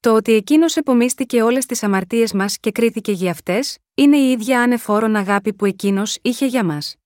[0.00, 4.62] Το ότι εκείνος επομίστηκε όλες τις αμαρτίες μας και κρίθηκε για αυτές, είναι η ίδια
[4.62, 6.96] ανεφόρον αγάπη που εκείνος είχε για μας.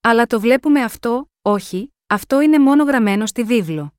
[0.00, 3.94] Αλλά το βλέπουμε αυτό, όχι, αυτό είναι μόνο γραμμένο στη βίβλο.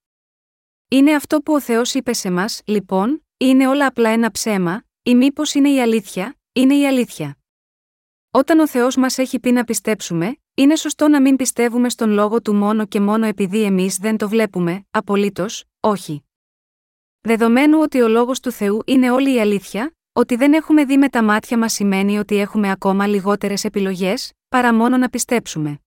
[0.88, 5.16] Είναι αυτό που ο Θεός είπε σε μας, λοιπόν, είναι όλα απλά ένα ψέμα, ή
[5.16, 7.38] μήπως είναι η αλήθεια, είναι η αλήθεια.
[8.32, 12.41] Όταν ο Θεός μας έχει πει να πιστέψουμε, είναι σωστό να μην πιστεύουμε στον λόγο
[12.41, 16.24] του μόνο και μόνο επειδή εμείς δεν το βλέπουμε, απολύτως, όχι.
[17.22, 21.10] Δεδομένου ότι ο λόγος του Θεού είναι όλη η αλήθεια, ότι δεν έχουμε δει με
[21.10, 25.80] τα μάτια μας σημαίνει ότι έχουμε ακόμα λιγότερες επιλογές, παρά μόνο να πιστέψουμε.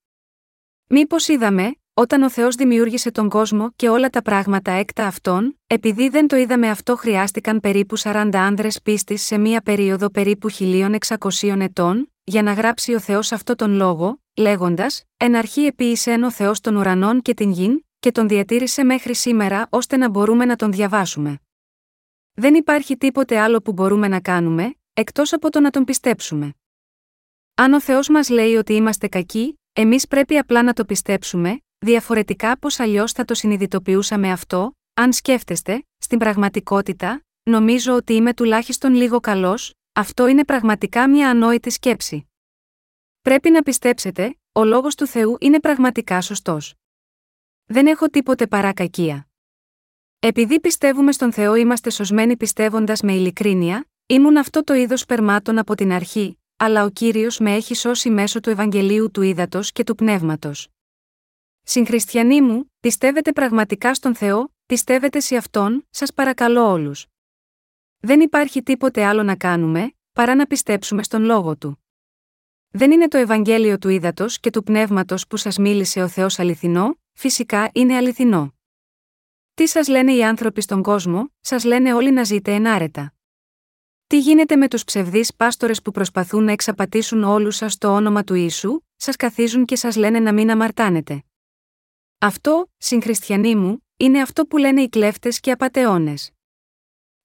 [0.87, 6.09] Μήπως είδαμε, όταν ο Θεός δημιούργησε τον κόσμο και όλα τα πράγματα έκτα αυτών, επειδή
[6.09, 12.13] δεν το είδαμε αυτό χρειάστηκαν περίπου 40 άνδρες πίστης σε μία περίοδο περίπου 1600 ετών,
[12.25, 16.77] για να γράψει ο Θεός αυτό τον λόγο, λέγοντας: Εν αρχή επίησεν ο Θεός των
[16.77, 21.41] ουρανών και την γην, και τον διατήρησε μέχρι σήμερα ώστε να μπορούμε να τον διαβάσουμε.
[22.33, 26.55] Δεν υπάρχει τίποτε άλλο που μπορούμε να κάνουμε, εκτός από το να τον πιστέψουμε.
[27.55, 32.59] Αν ο Θεός μας λέει ότι είμαστε κακοί, εμείς πρέπει απλά να το πιστέψουμε, διαφορετικά
[32.59, 39.21] πώ αλλιώς θα το συνειδητοποιούσαμε αυτό, αν σκέφτεστε, στην πραγματικότητα, νομίζω ότι είμαι τουλάχιστον λίγο
[39.21, 42.31] καλός, αυτό είναι πραγματικά μια ανόητη σκέψη.
[43.21, 46.75] Πρέπει να πιστέψετε, ο λόγος του Θεού είναι πραγματικά σωστός.
[47.65, 49.29] Δεν έχω τίποτε παρά κακία.
[50.19, 55.75] Επειδή πιστεύουμε στον Θεό είμαστε σωσμένοι πιστεύοντας με ειλικρίνεια, ήμουν αυτό το είδος περμάτων από
[55.75, 59.95] την αρχή, αλλά ο κύριος με έχει σώσει μέσω του Ευαγγελίου του Ήδατος και του
[59.95, 60.69] Πνεύματος.
[61.63, 67.07] Συγχριστιανοί μου, πιστεύετε πραγματικά στον Θεό, πιστεύετε σε αυτόν, σας παρακαλώ όλους.
[68.01, 71.85] Δεν υπάρχει τίποτε άλλο να κάνουμε, παρά να πιστέψουμε στον λόγο του.
[72.71, 76.99] Δεν είναι το Ευαγγέλιο του Ήδατος και του Πνεύματος που σας μίλησε ο Θεός αληθινό,
[77.13, 78.55] φυσικά είναι αληθινό.
[79.55, 83.15] Τι σας λένε οι άνθρωποι στον κόσμο, σας λένε όλοι να ζείτε ενάρετα.
[84.07, 88.35] Τι γίνεται με τους ψευδείς πάστορες που προσπαθούν να εξαπατήσουν όλους σας το όνομα του
[88.35, 91.25] Ιησού, σας καθίζουν και σας λένε να μην αμαρτάνετε.
[92.23, 96.15] Αυτό, συγχριστιανοί μου, είναι αυτό που λένε οι κλέφτες και απαταιώνε.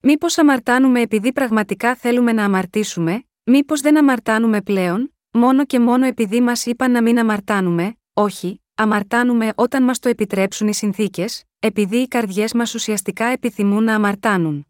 [0.02, 6.42] Μήπως αμαρτάνουμε επειδή πραγματικά θέλουμε να αμαρτήσουμε, μήπως δεν αμαρτάνουμε πλέον, μόνο και μόνο επειδή
[6.42, 12.08] μας είπαν να μην αμαρτάνουμε, όχι, αμαρτάνουμε όταν μας το επιτρέψουν οι συνθήκες, επειδή οι
[12.08, 14.68] καρδιές μας ουσιαστικά επιθυμούν να αμαρτάνουν.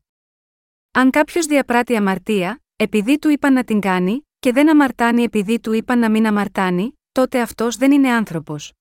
[0.92, 5.74] Αν κάποιος διαπράττει αμαρτία, επειδή του είπαν να την κάνει, και δεν αμαρτάνει επειδή του
[5.74, 8.74] είπαν να μην αμαρτάνει, τότε αυτός δεν είναι άνθρωπος.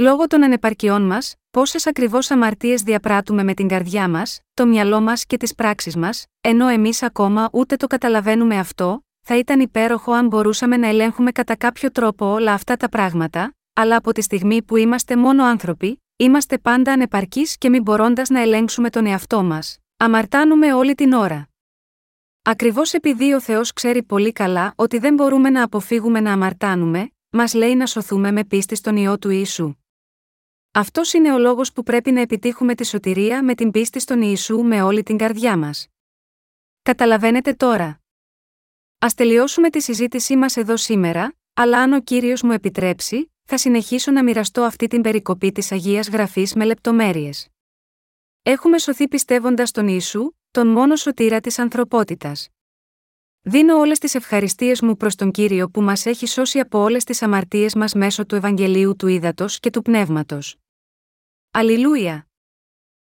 [0.00, 5.26] Λόγω των ανεπαρκειών μας, πόσες ακριβώς αμαρτίες διαπράττουμε με την καρδιά μας, το μυαλό μας
[5.26, 10.26] και τις πράξεις μας, ενώ εμείς ακόμα ούτε το καταλαβαίνουμε αυτό, θα ήταν υπέροχο αν
[10.26, 14.76] μπορούσαμε να ελέγχουμε κατά κάποιο τρόπο όλα αυτά τα πράγματα, αλλά από τη στιγμή που
[14.76, 20.74] είμαστε μόνο άνθρωποι, είμαστε πάντα ανεπαρκείς και μη μπορώντας να ελέγξουμε τον εαυτό μας, αμαρτάνουμε
[20.74, 21.48] όλη την ώρα.
[22.42, 27.54] Ακριβώς επειδή ο Θεός ξέρει πολύ καλά ότι δεν μπορούμε να αποφύγουμε να αμαρτάνουμε, μας
[27.54, 29.74] λέει να σωθούμε με πίστη στον ιό του Ιησού.
[30.72, 34.58] Αυτός είναι ο λόγος που πρέπει να επιτύχουμε τη σωτηρία με την πίστη στον Ιησού
[34.62, 35.86] με όλη την καρδιά μας.
[36.82, 38.00] Καταλαβαίνετε τώρα.
[38.98, 44.10] Α τελειώσουμε τη συζήτησή μας εδώ σήμερα, αλλά αν ο κύριος μου επιτρέψει, θα συνεχίσω
[44.10, 47.48] να μοιραστώ αυτή την περικοπή της Αγίας Γραφής με λεπτομέρειες.
[48.42, 52.48] Έχουμε σωθεί πιστεύοντας τον Ιησού, τον μόνο σωτήρα της ανθρωπότητας.
[53.42, 57.22] Δίνω όλες τις ευχαριστίες μου προς τον κύριο που μας έχει σώσει από όλες τις
[57.22, 60.56] αμαρτίες μας μέσω του Ευαγγελίου του Ήδατος και του Πνεύματος.
[61.50, 62.29] Αλληλούια!